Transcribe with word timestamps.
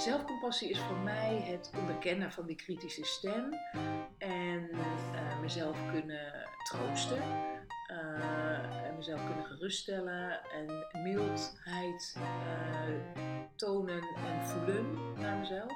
zelfcompassie 0.00 0.70
is 0.70 0.78
voor 0.78 0.96
mij 0.96 1.40
het 1.40 1.70
onderkennen 1.78 2.32
van 2.32 2.46
die 2.46 2.56
kritische 2.56 3.04
stem 3.04 3.52
en 4.18 4.70
eh, 4.70 5.40
mezelf 5.40 5.76
kunnen 5.90 6.48
troosten, 6.62 7.22
eh, 7.86 8.86
en 8.86 8.96
mezelf 8.96 9.26
kunnen 9.26 9.44
geruststellen 9.44 10.40
en 10.44 10.86
mildheid 11.02 12.16
eh, 12.16 13.22
tonen 13.56 14.02
en 14.02 14.46
voelen 14.46 15.14
naar 15.18 15.36
mezelf. 15.38 15.72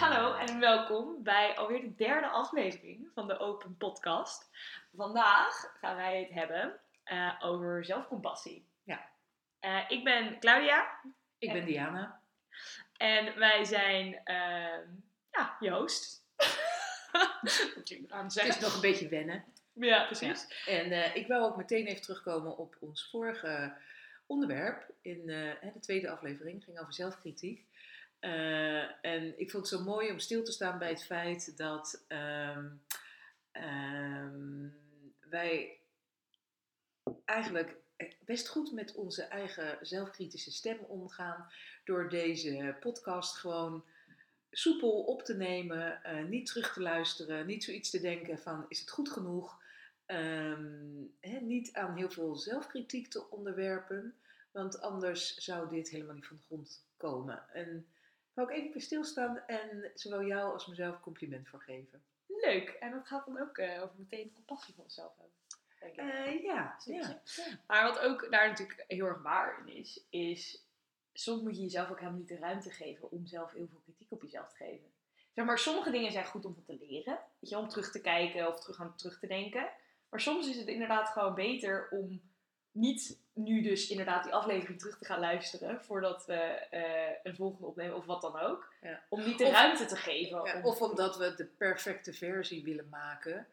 Hallo 0.00 0.34
en 0.34 0.60
welkom 0.60 1.22
bij 1.22 1.56
alweer 1.56 1.80
de 1.80 1.94
derde 1.94 2.28
aflevering 2.28 3.10
van 3.14 3.26
de 3.26 3.38
Open 3.38 3.76
Podcast. 3.76 4.50
Vandaag 4.96 5.76
gaan 5.80 5.96
wij 5.96 6.20
het 6.20 6.30
hebben 6.30 6.80
eh, 7.08 7.34
over 7.40 7.84
zelfcompassie. 7.84 8.66
Ja. 8.84 9.08
Eh, 9.60 9.84
ik 9.88 10.04
ben 10.04 10.38
Claudia 10.38 11.00
Ik 11.38 11.52
ben 11.52 11.64
Diana. 11.64 12.20
en 12.96 13.38
wij 13.38 13.64
zijn 13.64 14.20
ehm, 14.24 14.86
ja, 15.30 15.56
je 15.60 15.70
host. 15.70 16.26
Het 17.80 18.36
is 18.36 18.60
nog 18.60 18.74
een 18.74 18.80
beetje 18.80 19.08
wennen. 19.08 19.44
Ja, 19.72 20.04
precies. 20.04 20.64
En 20.66 20.90
eh, 20.92 21.16
ik 21.16 21.26
wil 21.26 21.44
ook 21.44 21.56
meteen 21.56 21.86
even 21.86 22.02
terugkomen 22.02 22.56
op 22.56 22.76
ons 22.80 23.08
vorige 23.10 23.76
onderwerp. 24.26 24.90
In 25.00 25.26
de 25.26 25.72
tweede 25.80 26.10
aflevering 26.10 26.64
ging 26.64 26.80
over 26.80 26.92
zelfkritiek. 26.92 27.66
En 29.00 29.38
ik 29.38 29.50
vond 29.50 29.70
het 29.70 29.80
zo 29.80 29.84
mooi 29.84 30.10
om 30.10 30.18
stil 30.18 30.44
te 30.44 30.52
staan 30.52 30.78
bij 30.78 30.88
het 30.88 31.04
feit 31.04 31.56
dat 31.56 32.04
ehm, 32.08 32.66
ehm, 33.52 34.68
wij 35.20 35.77
eigenlijk 37.28 37.76
best 38.24 38.48
goed 38.48 38.72
met 38.72 38.94
onze 38.94 39.22
eigen 39.22 39.78
zelfkritische 39.80 40.52
stem 40.52 40.78
omgaan. 40.78 41.50
Door 41.84 42.08
deze 42.08 42.76
podcast 42.80 43.36
gewoon 43.36 43.84
soepel 44.50 45.02
op 45.02 45.22
te 45.22 45.36
nemen, 45.36 46.02
eh, 46.02 46.24
niet 46.24 46.46
terug 46.46 46.72
te 46.72 46.80
luisteren, 46.80 47.46
niet 47.46 47.64
zoiets 47.64 47.90
te 47.90 48.00
denken 48.00 48.38
van 48.38 48.64
is 48.68 48.80
het 48.80 48.90
goed 48.90 49.08
genoeg. 49.08 49.62
Ehm, 50.06 51.00
niet 51.40 51.72
aan 51.72 51.96
heel 51.96 52.10
veel 52.10 52.36
zelfkritiek 52.36 53.08
te 53.08 53.30
onderwerpen, 53.30 54.14
want 54.50 54.80
anders 54.80 55.34
zou 55.34 55.68
dit 55.68 55.88
helemaal 55.88 56.14
niet 56.14 56.26
van 56.26 56.36
de 56.36 56.42
grond 56.42 56.84
komen. 56.96 57.48
En 57.52 57.76
ik 58.28 58.34
wou 58.34 58.48
ook 58.48 58.56
even 58.56 58.72
bij 58.72 58.80
stilstaan 58.80 59.38
en 59.46 59.90
zowel 59.94 60.24
jou 60.24 60.52
als 60.52 60.66
mezelf 60.66 61.00
compliment 61.00 61.48
voor 61.48 61.62
geven. 61.62 62.02
Leuk. 62.26 62.68
En 62.68 62.90
dat 62.90 63.06
gaat 63.06 63.26
dan 63.26 63.40
ook 63.40 63.58
eh, 63.58 63.82
over 63.82 63.94
meteen 63.98 64.32
compassie 64.32 64.74
voor 64.74 64.84
onszelf 64.84 65.12
hebben. 65.16 65.36
Denk 65.80 65.92
ik. 65.92 65.98
Eh, 65.98 66.42
ja, 66.42 66.76
ja. 66.84 67.20
Maar 67.66 67.82
wat 67.82 67.98
ook 67.98 68.30
daar 68.30 68.48
natuurlijk 68.48 68.84
heel 68.88 69.06
erg 69.06 69.22
waar 69.22 69.62
in 69.66 69.74
is, 69.76 70.00
is 70.10 70.66
soms 71.12 71.42
moet 71.42 71.56
je 71.56 71.62
jezelf 71.62 71.90
ook 71.90 71.98
helemaal 71.98 72.18
niet 72.18 72.28
de 72.28 72.38
ruimte 72.38 72.70
geven 72.70 73.10
om 73.10 73.26
zelf 73.26 73.52
heel 73.52 73.66
veel 73.70 73.80
kritiek 73.84 74.12
op 74.12 74.22
jezelf 74.22 74.48
te 74.48 74.56
geven. 74.56 74.92
Zeg 75.34 75.44
maar, 75.44 75.58
sommige 75.58 75.90
dingen 75.90 76.12
zijn 76.12 76.24
goed 76.26 76.44
om 76.44 76.54
van 76.54 76.64
te 76.64 76.86
leren, 76.86 77.18
weet 77.38 77.50
je, 77.50 77.58
om 77.58 77.68
terug 77.68 77.90
te 77.90 78.00
kijken 78.00 78.48
of 78.48 78.60
terug 78.60 78.80
aan 78.80 78.96
terug 78.96 79.18
te 79.18 79.26
denken. 79.26 79.68
Maar 80.10 80.20
soms 80.20 80.48
is 80.48 80.56
het 80.56 80.66
inderdaad 80.66 81.08
gewoon 81.08 81.34
beter 81.34 81.88
om 81.90 82.20
niet 82.72 83.18
nu 83.32 83.62
dus 83.62 83.88
inderdaad 83.90 84.24
die 84.24 84.32
aflevering 84.32 84.78
terug 84.78 84.98
te 84.98 85.04
gaan 85.04 85.20
luisteren 85.20 85.84
voordat 85.84 86.26
we 86.26 86.34
eh, 86.34 87.16
een 87.22 87.34
volgende 87.36 87.66
opnemen 87.66 87.96
of 87.96 88.04
wat 88.04 88.20
dan 88.20 88.38
ook. 88.38 88.72
Ja. 88.80 89.02
Om 89.08 89.24
niet 89.24 89.38
de 89.38 89.44
Of- 89.44 89.52
ruimte 89.52 89.84
te 89.86 89.96
geven. 89.96 90.44
Ja, 90.44 90.56
om- 90.56 90.64
of 90.64 90.80
omdat 90.82 91.16
we 91.16 91.34
de 91.34 91.44
perfecte 91.44 92.12
versie 92.12 92.64
willen 92.64 92.88
maken. 92.88 93.46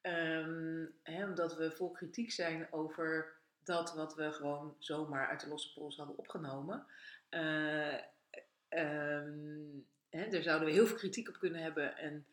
Ehm, 0.00 0.84
hè, 1.02 1.24
omdat 1.24 1.56
we 1.56 1.70
vol 1.70 1.90
kritiek 1.90 2.32
zijn 2.32 2.66
over 2.70 3.32
dat 3.64 3.94
wat 3.94 4.14
we 4.14 4.32
gewoon 4.32 4.76
zomaar 4.78 5.28
uit 5.28 5.40
de 5.40 5.48
losse 5.48 5.72
pols 5.72 5.96
hadden 5.96 6.18
opgenomen. 6.18 6.86
Hè, 10.10 10.28
daar 10.28 10.42
zouden 10.42 10.68
we 10.68 10.74
heel 10.74 10.86
veel 10.86 10.96
kritiek 10.96 11.28
op 11.28 11.38
kunnen 11.38 11.62
hebben 11.62 11.96
en 11.96 12.26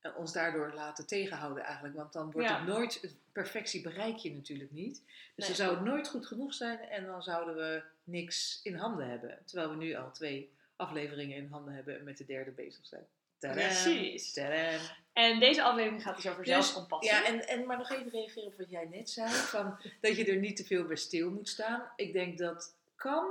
eh, 0.00 0.16
ons 0.16 0.32
daardoor 0.32 0.72
laten 0.74 1.06
tegenhouden 1.06 1.64
eigenlijk. 1.64 1.94
Want 1.94 2.12
dan 2.12 2.30
wordt 2.30 2.48
Ja. 2.48 2.58
het 2.58 2.66
nooit, 2.66 3.14
perfectie 3.32 3.82
bereik 3.82 4.16
je 4.16 4.34
natuurlijk 4.34 4.70
niet. 4.70 4.94
Dus 5.04 5.04
Nee. 5.34 5.46
dan 5.46 5.56
zou 5.56 5.74
het 5.74 5.84
nooit 5.84 6.08
goed 6.08 6.26
genoeg 6.26 6.54
zijn 6.54 6.78
en 6.78 7.06
dan 7.06 7.22
zouden 7.22 7.54
we 7.56 7.82
niks 8.04 8.60
in 8.62 8.74
handen 8.74 9.08
hebben. 9.08 9.38
Terwijl 9.44 9.70
we 9.70 9.76
nu 9.76 9.94
al 9.94 10.12
twee 10.12 10.52
afleveringen 10.76 11.36
in 11.36 11.46
handen 11.50 11.74
hebben 11.74 11.98
en 11.98 12.04
met 12.04 12.18
de 12.18 12.24
derde 12.24 12.50
bezig 12.50 12.86
zijn. 12.86 13.06
Precies. 13.38 14.36
En 15.12 15.40
deze 15.40 15.62
aflevering 15.62 16.02
gaat 16.02 16.16
dus 16.16 16.26
over 16.28 16.44
Dus, 16.44 16.52
zelfcompassie. 16.52 17.10
Ja, 17.12 17.24
en, 17.26 17.48
en 17.48 17.66
maar 17.66 17.76
nog 17.78 17.90
even 17.90 18.10
reageren 18.10 18.46
op 18.48 18.58
wat 18.58 18.70
jij 18.70 18.84
net 18.84 19.10
zei, 19.10 19.30
van 19.30 19.78
dat 20.00 20.16
je 20.16 20.24
er 20.24 20.36
niet 20.36 20.56
te 20.56 20.64
veel 20.64 20.84
bij 20.84 20.96
stil 20.96 21.30
moet 21.30 21.48
staan. 21.48 21.90
Ik 21.96 22.12
denk 22.12 22.38
dat 22.38 22.74
kan 22.96 23.26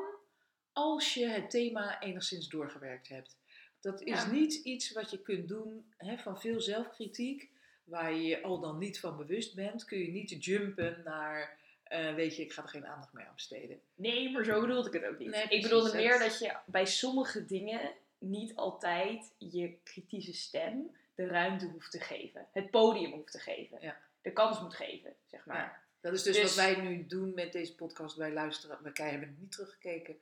als 0.74 1.14
je 1.14 1.28
het 1.28 1.50
thema 1.50 2.02
enigszins 2.02 2.48
doorgewerkt 2.50 3.08
hebt. 3.08 3.36
Dat 3.82 4.02
is 4.02 4.24
Ja. 4.24 4.32
niet 4.32 4.54
iets 4.54 4.92
wat 4.92 5.12
je 5.12 5.22
kunt 5.22 5.48
doen 5.48 5.94
hè, 5.98 6.18
van 6.18 6.40
veel 6.40 6.62
zelfkritiek, 6.62 7.50
waar 7.84 8.14
je 8.14 8.22
je 8.24 8.42
al 8.42 8.60
dan 8.60 8.78
niet 8.78 9.00
van 9.00 9.18
bewust 9.18 9.56
bent, 9.56 9.86
kun 9.86 9.98
je 9.98 10.08
niet 10.12 10.46
jumpen 10.46 11.02
naar, 11.06 11.58
eh, 11.84 12.14
weet 12.14 12.36
je, 12.36 12.42
ik 12.42 12.54
ga 12.54 12.62
er 12.64 12.70
geen 12.70 12.86
aandacht 12.88 13.14
meer 13.14 13.26
aan 13.26 13.34
besteden. 13.36 13.80
Nee, 13.96 14.32
maar 14.32 14.44
zo 14.44 14.62
bedoelde 14.62 14.88
ik 14.88 14.94
het 15.02 15.12
ook 15.12 15.18
niet. 15.20 15.30
Nee, 15.30 15.44
ik 15.48 15.62
bedoelde 15.62 15.96
meer 15.96 16.20
dat 16.20 16.40
je 16.40 16.56
bij 16.66 16.86
sommige 16.86 17.46
dingen 17.46 17.92
niet 18.20 18.56
altijd 18.56 19.34
je 19.38 19.78
kritische 19.84 20.34
stem 20.34 20.96
de 21.16 21.28
ruimte 21.28 21.66
hoeft 21.68 21.92
te 21.92 22.00
geven. 22.00 22.48
Het 22.52 22.72
podium 22.72 23.12
hoeft 23.12 23.32
te 23.32 23.40
geven. 23.40 23.78
Ja. 23.82 23.98
De 24.22 24.34
kans 24.34 24.62
moet 24.62 24.76
geven, 24.76 25.16
zeg 25.26 25.46
maar. 25.46 25.58
Ja. 25.58 25.82
Dat 26.02 26.14
is 26.14 26.24
dus, 26.24 26.36
Dus- 26.36 26.44
wat 26.44 26.66
wij 26.66 26.82
nu 26.82 27.08
doen 27.08 27.34
met 27.34 27.52
deze 27.52 27.76
podcast. 27.76 28.16
Wij 28.16 28.34
luisteren, 28.34 28.78
we 28.84 29.04
hebben 29.04 29.30
het 29.30 29.40
niet 29.40 29.52
teruggekeken. 29.52 30.14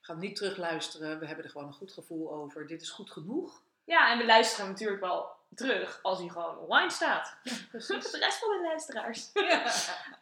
We 0.00 0.04
gaan 0.04 0.18
niet 0.18 0.36
terugluisteren. 0.36 1.18
We 1.18 1.26
hebben 1.26 1.44
er 1.44 1.50
gewoon 1.50 1.66
een 1.66 1.72
goed 1.72 1.92
gevoel 1.92 2.32
over. 2.32 2.66
Dit 2.66 2.82
is 2.82 2.90
goed 2.90 3.10
genoeg. 3.10 3.62
Ja, 3.84 4.12
en 4.12 4.18
we 4.18 4.26
luisteren 4.26 4.70
natuurlijk 4.70 5.00
wel 5.00 5.37
terug 5.54 5.98
als 6.02 6.18
hij 6.18 6.28
gewoon 6.28 6.58
online 6.58 6.90
staat. 6.90 7.36
Precies. 7.70 8.10
De 8.10 8.18
rest 8.18 8.38
van 8.38 8.48
de 8.48 8.62
luisteraars. 8.62 9.30
Ja. 9.48 9.72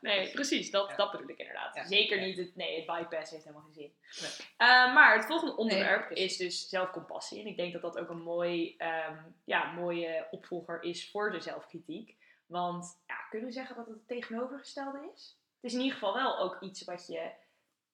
Nee, 0.01 0.31
precies. 0.33 0.71
Dat, 0.71 0.89
Ja. 0.91 0.97
dat 0.97 1.11
bedoel 1.11 1.29
ik 1.29 1.39
inderdaad. 1.39 1.75
Ja. 1.75 1.85
Zeker 1.87 2.19
Ja. 2.21 2.25
niet 2.25 2.37
het, 2.39 2.57
nee, 2.57 2.77
het 2.77 2.87
bypass 2.87 3.31
heeft 3.31 3.45
helemaal 3.45 3.65
geen 3.65 3.75
zin. 3.75 3.95
Nee. 4.21 4.49
Eh, 4.57 4.95
maar 4.95 5.17
het 5.17 5.27
volgende 5.27 5.57
onderwerp 5.57 6.11
is 6.11 6.37
dus 6.37 6.69
zelfcompassie. 6.69 7.41
En 7.41 7.47
ik 7.47 7.57
denk 7.57 7.73
dat 7.73 7.83
dat 7.83 7.99
ook 7.99 8.09
een 8.09 8.23
mooi, 8.23 8.75
ehm, 8.77 9.17
ja, 9.45 9.73
mooie 9.73 10.27
opvolger 10.31 10.83
is 10.83 11.11
voor 11.11 11.31
de 11.31 11.41
zelfkritiek. 11.41 12.17
Want 12.47 12.99
ja, 13.07 13.17
kunnen 13.31 13.49
we 13.49 13.55
zeggen 13.55 13.77
dat 13.77 13.87
het 13.87 13.95
het 13.95 14.09
tegenovergestelde 14.09 15.11
is? 15.15 15.37
Het 15.61 15.65
is 15.65 15.73
in 15.73 15.81
ieder 15.81 15.99
geval 15.99 16.15
wel 16.15 16.39
ook 16.39 16.57
iets 16.61 16.85
wat 16.85 17.07
je 17.07 17.31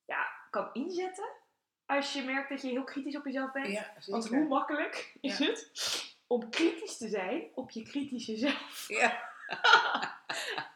ja, 0.04 0.26
kan 0.50 0.71
inzetten 0.72 1.28
als 1.87 2.12
je 2.12 2.22
merkt 2.22 2.48
dat 2.48 2.62
je 2.62 2.69
heel 2.69 2.84
kritisch 2.84 3.16
op 3.16 3.25
jezelf 3.25 3.53
bent. 3.53 3.66
Ja, 3.66 3.92
Want 4.06 4.28
hoe 4.28 4.47
makkelijk 4.48 5.15
is 5.21 5.38
Ja. 5.38 5.47
het 5.47 5.71
om 6.32 6.50
kritisch 6.50 6.97
te 6.97 7.09
zijn 7.09 7.43
op 7.54 7.70
je 7.70 7.82
kritische 7.82 8.37
zelf? 8.37 8.84
Ja. 8.88 9.22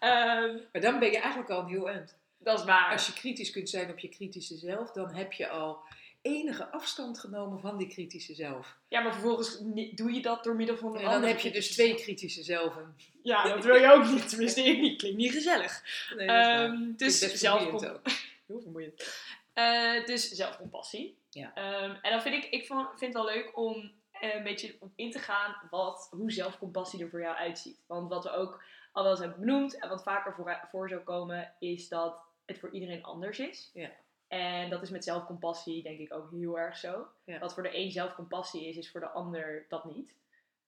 Ehm, 0.01 0.59
Maar 0.73 0.81
dan 0.83 0.99
ben 0.99 1.11
je 1.11 1.19
eigenlijk 1.19 1.51
al 1.51 1.61
een 1.61 1.69
heel 1.69 1.89
eind. 1.91 2.17
dat 2.39 2.59
is 2.59 2.65
waar. 2.65 2.91
Als 2.93 3.07
je 3.07 3.13
kritisch 3.13 3.51
kunt 3.51 3.69
zijn 3.69 3.91
op 3.91 3.99
je 3.99 4.09
kritische 4.09 4.57
zelf, 4.57 4.91
dan 4.93 5.15
heb 5.15 5.33
je 5.33 5.49
al 5.49 5.79
enige 6.23 6.71
afstand 6.71 7.19
genomen 7.19 7.61
van 7.61 7.77
die 7.77 7.89
kritische 7.89 8.35
zelf. 8.35 8.77
Ja, 8.89 9.01
maar 9.01 9.13
vervolgens 9.13 9.59
doe 9.95 10.13
je 10.13 10.21
dat 10.23 10.45
door 10.45 10.55
middel 10.57 10.77
van 10.77 10.95
een 10.95 11.01
En 11.01 11.11
dan 11.11 11.23
heb 11.23 11.39
je 11.39 11.51
dus 11.51 11.71
twee 11.73 11.95
kritische 11.95 12.43
zelven. 12.43 12.97
Ja, 13.23 13.49
dat 13.49 13.65
wil 13.65 13.77
je 13.77 13.93
ook 13.93 14.07
niet. 14.07 14.29
Tenminste, 14.29 14.63
ik 14.63 14.81
niet. 14.87 14.99
Klinkt 14.99 15.19
niet 15.19 15.33
gezellig. 15.33 15.83
Nee, 16.17 16.27
dat. 16.27 16.37
Ehm, 16.37 16.93
dus 16.97 17.15
is 17.23 17.29
best 17.31 17.39
zelfcom- 17.39 17.79
vermoeiend 17.79 18.07
ook. 18.07 18.13
Heel 18.47 18.61
vermoeiend. 18.61 19.05
Eh, 19.53 20.05
dus 20.07 20.29
zelfcompassie. 20.31 21.17
Ja. 21.31 21.55
Ehm, 21.55 21.95
en 22.03 22.11
dan 22.11 22.23
vind 22.23 22.45
ik, 22.45 22.51
ik 22.51 22.67
vind 22.67 23.01
het 23.01 23.13
wel 23.13 23.25
leuk 23.25 23.57
om 23.59 23.93
een 24.21 24.43
beetje 24.43 24.77
op 24.81 24.93
in 24.95 25.11
te 25.11 25.19
gaan 25.19 25.57
wat, 25.71 26.09
hoe 26.11 26.33
zelfcompassie 26.33 27.03
er 27.03 27.11
voor 27.11 27.21
jou 27.21 27.37
uitziet. 27.37 27.83
Want 27.87 28.09
wat 28.09 28.25
we 28.25 28.31
ook 28.31 28.63
al 28.93 29.03
wel 29.03 29.13
eens 29.13 29.21
hebben 29.21 29.41
benoemd 29.41 29.79
en 29.79 29.89
wat 29.89 30.03
vaker 30.03 30.35
voor, 30.35 30.61
voor 30.71 30.89
zou 30.89 31.01
komen, 31.01 31.55
is 31.59 31.89
dat 31.89 32.25
het 32.45 32.59
voor 32.59 32.71
iedereen 32.71 33.03
anders 33.05 33.39
is. 33.39 33.71
Ja. 33.75 33.91
En 34.29 34.71
dat 34.71 34.83
is 34.83 34.91
met 34.91 35.05
zelfcompassie 35.05 35.83
denk 35.83 35.99
ik 35.99 36.15
ook 36.15 36.31
heel 36.31 36.59
erg 36.59 36.77
zo. 36.77 37.07
Ja. 37.25 37.39
Wat 37.39 37.55
voor 37.55 37.63
de 37.63 37.77
een 37.79 37.91
zelfcompassie 37.91 38.69
is, 38.69 38.77
is 38.77 38.91
voor 38.91 39.01
de 39.01 39.09
ander 39.09 39.65
dat 39.69 39.85
niet. 39.85 40.15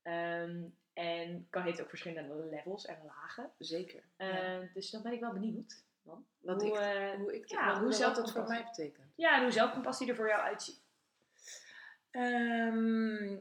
Ehm, 0.02 0.62
en 0.92 1.46
kan 1.50 1.62
heeft 1.62 1.80
ook 1.80 1.88
verschillende 1.88 2.46
levels 2.50 2.86
en 2.86 2.98
lagen. 3.06 3.50
Zeker. 3.58 4.02
Eh, 4.16 4.28
Ja. 4.28 4.60
Dus 4.74 4.90
dan 4.90 5.02
ben 5.02 5.12
ik 5.12 5.20
wel 5.20 5.32
benieuwd. 5.32 5.82
Man. 6.02 6.26
Wat 6.40 6.62
hoe, 6.62 6.70
ik, 6.70 6.76
eh, 6.76 7.10
hoe 7.10 7.34
ik 7.34 7.46
ja, 7.48 7.80
hoe 7.80 7.98
wat 7.98 8.14
dat 8.16 8.32
voor 8.32 8.46
mij 8.46 8.64
betekent. 8.64 9.12
ja, 9.14 9.36
en 9.36 9.42
hoe 9.42 9.52
zelfcompassie 9.52 10.08
er 10.08 10.14
voor 10.14 10.28
jou 10.28 10.40
uitziet. 10.40 10.80
Ehm, 12.10 13.36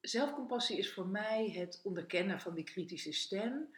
zelfcompassie 0.00 0.78
is 0.78 0.92
voor 0.92 1.06
mij 1.06 1.50
het 1.50 1.80
onderkennen 1.82 2.40
van 2.40 2.54
die 2.54 2.64
kritische 2.64 3.12
stem 3.12 3.74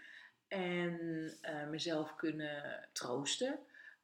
en 0.49 1.31
eh, 1.41 1.69
mezelf 1.69 2.15
kunnen 2.17 2.89
troosten, 2.93 3.59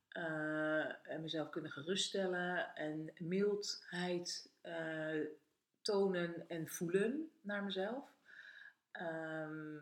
eh, 0.09 1.09
en 1.11 1.23
mezelf 1.23 1.51
kunnen 1.51 1.71
geruststellen 1.71 2.75
en 2.75 3.13
mildheid 3.19 4.51
eh, 4.61 5.21
tonen 5.81 6.49
en 6.49 6.69
voelen 6.69 7.31
naar 7.41 7.65
mezelf. 7.65 8.05
Ehm, 8.91 9.77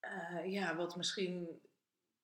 eh, 0.00 0.52
ja, 0.52 0.76
wat 0.76 0.96
misschien 0.96 1.60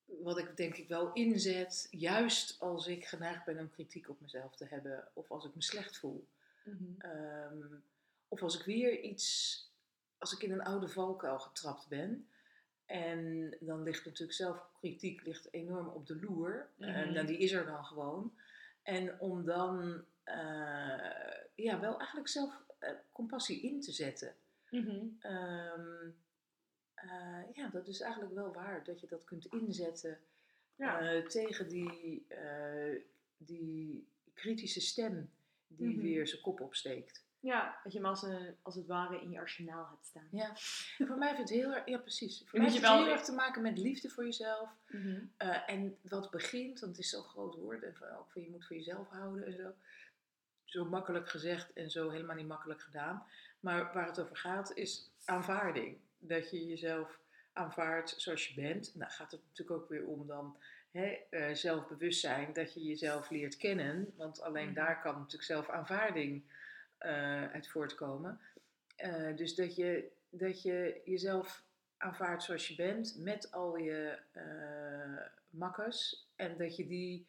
wat 0.05 0.39
ik 0.39 0.57
denk 0.57 0.77
ik 0.77 0.89
wel 0.89 1.13
inzet, 1.13 1.87
juist 1.91 2.61
als 2.61 2.87
ik 2.87 3.05
geneigd 3.05 3.45
ben 3.45 3.59
om 3.59 3.71
kritiek 3.71 4.09
op 4.09 4.21
mezelf 4.21 4.57
te 4.57 4.65
hebben, 4.65 5.09
of 5.13 5.31
als 5.31 5.45
ik 5.45 5.55
me 5.55 5.63
slecht 5.63 5.99
voel. 5.99 6.29
Mhm. 6.65 7.01
Ehm, 7.01 7.67
of 8.29 8.43
als 8.43 8.59
ik 8.59 8.65
weer 8.65 9.01
iets, 9.01 9.57
als 10.19 10.33
ik 10.33 10.43
in 10.43 10.53
een 10.53 10.63
oude 10.63 10.89
valkuil 10.89 11.39
getrapt 11.39 11.89
ben. 11.89 12.27
En 12.87 13.57
dan 13.61 13.83
ligt 13.83 14.05
natuurlijk 14.05 14.39
zelfkritiek 14.39 15.27
ligt 15.27 15.53
enorm 15.53 15.89
op 15.89 16.07
de 16.07 16.17
loer. 16.21 16.69
En 16.79 17.15
dan, 17.15 17.27
die 17.27 17.39
is 17.39 17.53
er 17.53 17.67
dan 17.67 17.85
gewoon. 17.85 18.35
En 18.83 19.21
om 19.21 19.45
dan 19.45 20.05
eh, 20.23 21.35
ja, 21.55 21.81
wel 21.81 21.99
eigenlijk 21.99 22.29
zelf 22.29 22.63
eh, 22.79 22.91
compassie 23.13 23.61
in 23.61 23.81
te 23.81 23.93
zetten. 23.93 24.35
Mhm. 24.71 25.07
Ehm, 25.19 26.11
eh, 26.95 27.43
ja, 27.53 27.69
dat 27.69 27.89
is 27.89 28.01
eigenlijk 28.01 28.35
wel 28.35 28.53
waar. 28.53 28.85
Dat 28.85 29.01
je 29.01 29.07
dat 29.07 29.25
kunt 29.25 29.47
inzetten 29.47 30.19
Ja. 30.75 31.23
tegen 31.29 31.69
die, 31.69 32.27
die 33.37 34.09
kritische 34.35 34.81
stem 34.81 35.31
die 35.77 35.89
Mhm. 35.89 36.01
weer 36.03 36.27
zijn 36.27 36.41
kop 36.43 36.61
opsteekt. 36.61 37.25
ja, 37.41 37.81
dat 37.83 37.93
je 37.93 37.99
hem 37.99 38.09
als, 38.09 38.23
een, 38.23 38.57
als 38.63 38.75
het 38.75 38.87
ware 38.87 39.21
in 39.21 39.31
je 39.31 39.39
arsenaal 39.39 39.89
hebt 39.91 40.07
staan. 40.07 40.29
Ja, 40.31 40.53
voor 41.09 41.19
mij 41.19 41.29
heeft 41.29 41.41
het 41.41 41.49
heel 41.51 41.73
erg, 41.75 41.87
ja 41.89 41.99
precies. 41.99 42.43
Voor 42.47 42.59
mij 42.61 42.69
heeft 42.71 42.83
het 42.83 42.93
heel 42.93 43.09
erg 43.09 43.23
te 43.23 43.33
maken 43.33 43.63
met 43.63 43.79
liefde 43.79 44.09
voor 44.09 44.25
jezelf. 44.25 44.71
Mhm. 44.89 45.25
Eh, 45.37 45.71
en 45.71 45.99
wat 46.03 46.31
begint, 46.31 46.81
want 46.81 46.97
het 46.97 47.05
is 47.05 47.11
zo'n 47.11 47.23
groot 47.25 47.55
woord, 47.55 47.83
en 47.83 47.97
ook 48.19 48.31
van 48.31 48.43
je 48.43 48.51
moet 48.51 48.67
voor 48.67 48.77
jezelf 48.77 49.09
houden 49.09 49.47
en 49.47 49.53
zo. 49.53 49.73
Zo 50.65 50.85
makkelijk 50.85 51.29
gezegd 51.29 51.73
en 51.73 51.91
zo 51.91 52.09
helemaal 52.11 52.37
niet 52.37 52.47
makkelijk 52.47 52.81
gedaan. 52.81 53.27
Maar 53.61 53.93
waar 53.95 54.07
het 54.07 54.21
over 54.21 54.37
gaat 54.37 54.77
is 54.77 55.11
aanvaarding. 55.25 55.99
Dat 56.19 56.51
je 56.51 56.67
jezelf 56.67 57.21
aanvaardt 57.53 58.15
zoals 58.17 58.49
je 58.49 58.55
bent. 58.61 58.95
Nou 58.95 59.11
gaat 59.11 59.31
het 59.31 59.41
natuurlijk 59.49 59.81
ook 59.83 59.89
weer 59.89 60.07
om 60.07 60.27
dan 60.27 60.57
hè, 60.93 61.07
eh, 61.31 61.55
zelfbewustzijn. 61.55 62.53
Dat 62.53 62.75
je 62.75 62.83
jezelf 62.83 63.31
leert 63.31 63.57
kennen. 63.57 64.13
Want 64.17 64.41
alleen 64.41 64.67
Mhm. 64.67 64.75
daar 64.75 65.01
kan 65.01 65.15
natuurlijk 65.15 65.43
zelfaanvaarding 65.45 66.43
eh 66.99 67.51
uit 67.53 67.69
voortkomen. 67.69 68.41
Eh, 68.97 69.37
dus 69.37 69.55
dat 69.55 69.77
je, 69.77 70.11
dat 70.31 70.63
je 70.63 71.01
jezelf 71.05 71.63
aanvaardt 71.97 72.43
zoals 72.43 72.69
je 72.69 72.75
bent, 72.75 73.17
met 73.19 73.53
al 73.53 73.77
je 73.77 74.19
eh 74.33 75.27
makkers. 75.51 76.27
En 76.37 76.57
dat 76.57 76.77
je 76.77 76.87
die, 76.87 77.27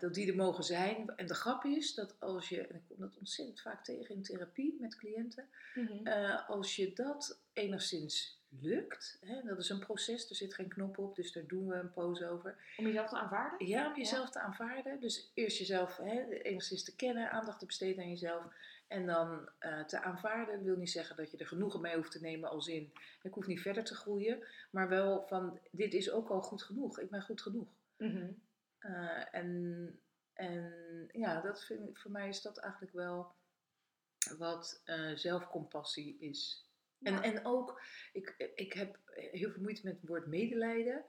dat 0.00 0.14
die 0.14 0.28
er 0.30 0.36
mogen 0.36 0.64
zijn. 0.64 1.12
En 1.16 1.26
de 1.26 1.34
grap 1.34 1.64
is 1.64 1.94
dat 1.94 2.20
als 2.20 2.48
je, 2.48 2.66
en 2.66 2.74
ik 2.74 2.82
kom 2.88 2.98
dat 2.98 3.16
ontzettend 3.18 3.60
vaak 3.60 3.84
tegen 3.84 4.14
in 4.14 4.22
therapie 4.22 4.76
met 4.80 4.96
cliënten, 4.96 5.48
Mhm. 5.74 6.06
als 6.46 6.76
je 6.76 6.92
dat 6.92 7.40
enigszins 7.52 8.42
lukt, 8.60 9.18
hè, 9.20 9.42
dat 9.42 9.58
is 9.58 9.68
een 9.68 9.78
proces, 9.78 10.28
er 10.30 10.36
zit 10.36 10.54
geen 10.54 10.68
knop 10.68 10.98
op, 10.98 11.16
dus 11.16 11.32
daar 11.32 11.46
doen 11.46 11.66
we 11.66 11.74
een 11.74 11.92
pose 11.92 12.28
over. 12.28 12.56
Om 12.76 12.86
jezelf 12.86 13.08
te 13.08 13.16
aanvaarden? 13.16 13.66
Ja, 13.66 13.86
om 13.86 13.96
jezelf 13.96 14.30
te 14.30 14.40
aanvaarden. 14.40 15.00
Dus 15.00 15.30
eerst 15.34 15.58
jezelf 15.58 15.96
hè, 15.96 16.28
enigszins 16.28 16.84
te 16.84 16.96
kennen, 16.96 17.30
aandacht 17.30 17.58
te 17.58 17.66
besteden 17.66 18.02
aan 18.02 18.10
jezelf. 18.10 18.44
En 18.86 19.06
dan 19.06 19.48
eh, 19.58 19.84
te 19.84 20.02
aanvaarden 20.02 20.62
wil 20.62 20.76
niet 20.76 20.90
zeggen 20.90 21.16
dat 21.16 21.30
je 21.30 21.36
er 21.36 21.46
genoegen 21.46 21.80
mee 21.80 21.96
hoeft 21.96 22.10
te 22.10 22.20
nemen 22.20 22.50
als 22.50 22.68
in... 22.68 22.92
Ik 23.22 23.34
hoef 23.34 23.46
niet 23.46 23.60
verder 23.60 23.84
te 23.84 23.94
groeien, 23.94 24.46
maar 24.70 24.88
wel 24.88 25.26
van 25.26 25.58
dit 25.70 25.94
is 25.94 26.10
ook 26.10 26.28
al 26.28 26.42
goed 26.42 26.62
genoeg. 26.62 27.00
Ik 27.00 27.10
ben 27.10 27.22
goed 27.22 27.42
genoeg. 27.42 27.68
Mhm. 27.96 28.30
Eh, 28.78 29.34
en, 29.34 30.00
en 30.32 30.72
ja, 31.12 31.40
dat 31.40 31.64
vind, 31.64 31.98
voor 31.98 32.10
mij 32.10 32.28
is 32.28 32.42
dat 32.42 32.58
eigenlijk 32.58 32.92
wel 32.92 33.34
wat 34.38 34.80
eh, 34.84 35.10
zelfcompassie 35.14 36.16
is. 36.18 36.63
En, 37.04 37.12
Ja. 37.12 37.22
en 37.22 37.44
ook, 37.44 37.82
ik, 38.12 38.52
ik 38.54 38.72
heb 38.72 38.98
heel 39.14 39.50
veel 39.50 39.62
moeite 39.62 39.80
met 39.84 39.96
het 40.00 40.08
woord 40.08 40.26
medelijden. 40.26 41.04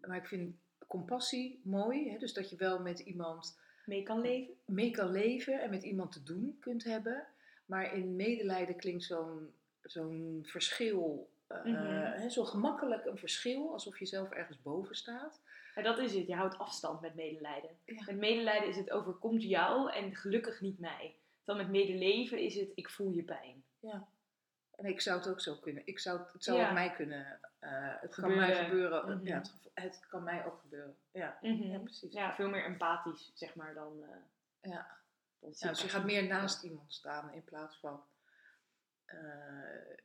Maar 0.00 0.16
ik 0.16 0.26
vind 0.26 0.56
compassie 0.86 1.60
mooi. 1.64 2.10
Hè? 2.10 2.18
Dus 2.18 2.32
dat 2.32 2.50
je 2.50 2.56
wel 2.56 2.80
met 2.80 2.98
iemand 2.98 3.60
Mee 3.84 4.02
kan 4.02 4.20
leven? 4.20 4.54
mee 4.66 4.90
kan 4.90 5.10
leven 5.10 5.60
en 5.60 5.70
met 5.70 5.82
iemand 5.82 6.12
te 6.12 6.22
doen 6.22 6.56
kunt 6.60 6.84
hebben. 6.84 7.26
Maar 7.66 7.94
in 7.94 8.16
medelijden 8.16 8.76
klinkt 8.76 9.04
zo'n 9.04 9.52
zo'n 9.82 10.40
verschil, 10.46 11.30
hè, 11.48 12.28
zo 12.30 12.44
gemakkelijk 12.44 13.04
een 13.04 13.18
verschil, 13.18 13.72
alsof 13.72 13.98
je 13.98 14.06
zelf 14.06 14.30
ergens 14.30 14.62
boven 14.62 14.94
staat. 14.96 15.42
Ja, 15.74 15.82
dat 15.82 15.98
is 15.98 16.14
het. 16.14 16.26
Je 16.26 16.34
houdt 16.34 16.58
afstand 16.58 17.00
met 17.00 17.14
medelijden. 17.14 17.70
Ja. 17.84 18.02
Met 18.06 18.16
medelijden 18.16 18.68
is 18.68 18.76
het 18.76 18.90
overkomt 18.90 19.42
jou 19.42 19.92
en 19.92 20.14
gelukkig 20.16 20.60
niet 20.60 20.78
mij. 20.78 21.16
Dan 21.44 21.56
met 21.56 21.68
medeleven 21.68 22.38
is 22.38 22.54
het 22.54 22.72
ik 22.74 22.90
voel 22.90 23.10
je 23.10 23.22
pijn. 23.22 23.64
En 24.78 24.84
ik 24.84 25.00
zou 25.00 25.18
het 25.18 25.28
ook 25.28 25.40
zo 25.40 25.56
kunnen. 25.56 25.82
Ik 25.86 25.98
zou, 25.98 26.20
het- 26.32 26.44
zou 26.44 26.58
Ja. 26.58 26.66
ook 26.68 26.72
mij 26.74 26.92
kunnen. 26.92 27.40
eh, 27.58 27.94
het 28.00 28.14
kan 28.14 28.36
mij 28.36 28.64
gebeuren. 28.64 29.16
Mhm. 29.16 29.26
Ja, 29.26 29.42
het, 29.74 30.06
kan 30.08 30.22
mij 30.22 30.44
ook 30.46 30.60
gebeuren. 30.60 30.96
Ja, 31.12 31.38
Mhm. 31.40 31.62
ja 31.62 31.78
precies. 31.78 32.12
Ja, 32.12 32.34
veel 32.34 32.48
meer 32.48 32.64
empathisch, 32.64 33.30
zeg 33.34 33.54
maar, 33.54 33.74
dan... 33.74 34.02
eh, 34.02 34.16
Ja. 34.60 34.96
dan 35.40 35.52
Ja, 35.58 35.68
dus 35.68 35.82
je 35.82 35.88
gaat 35.88 36.04
meer 36.04 36.26
naast 36.26 36.62
iemand 36.62 36.92
staan 36.94 37.32
in 37.32 37.44
plaats 37.44 37.78
van. 37.80 38.04
eh, 39.04 39.96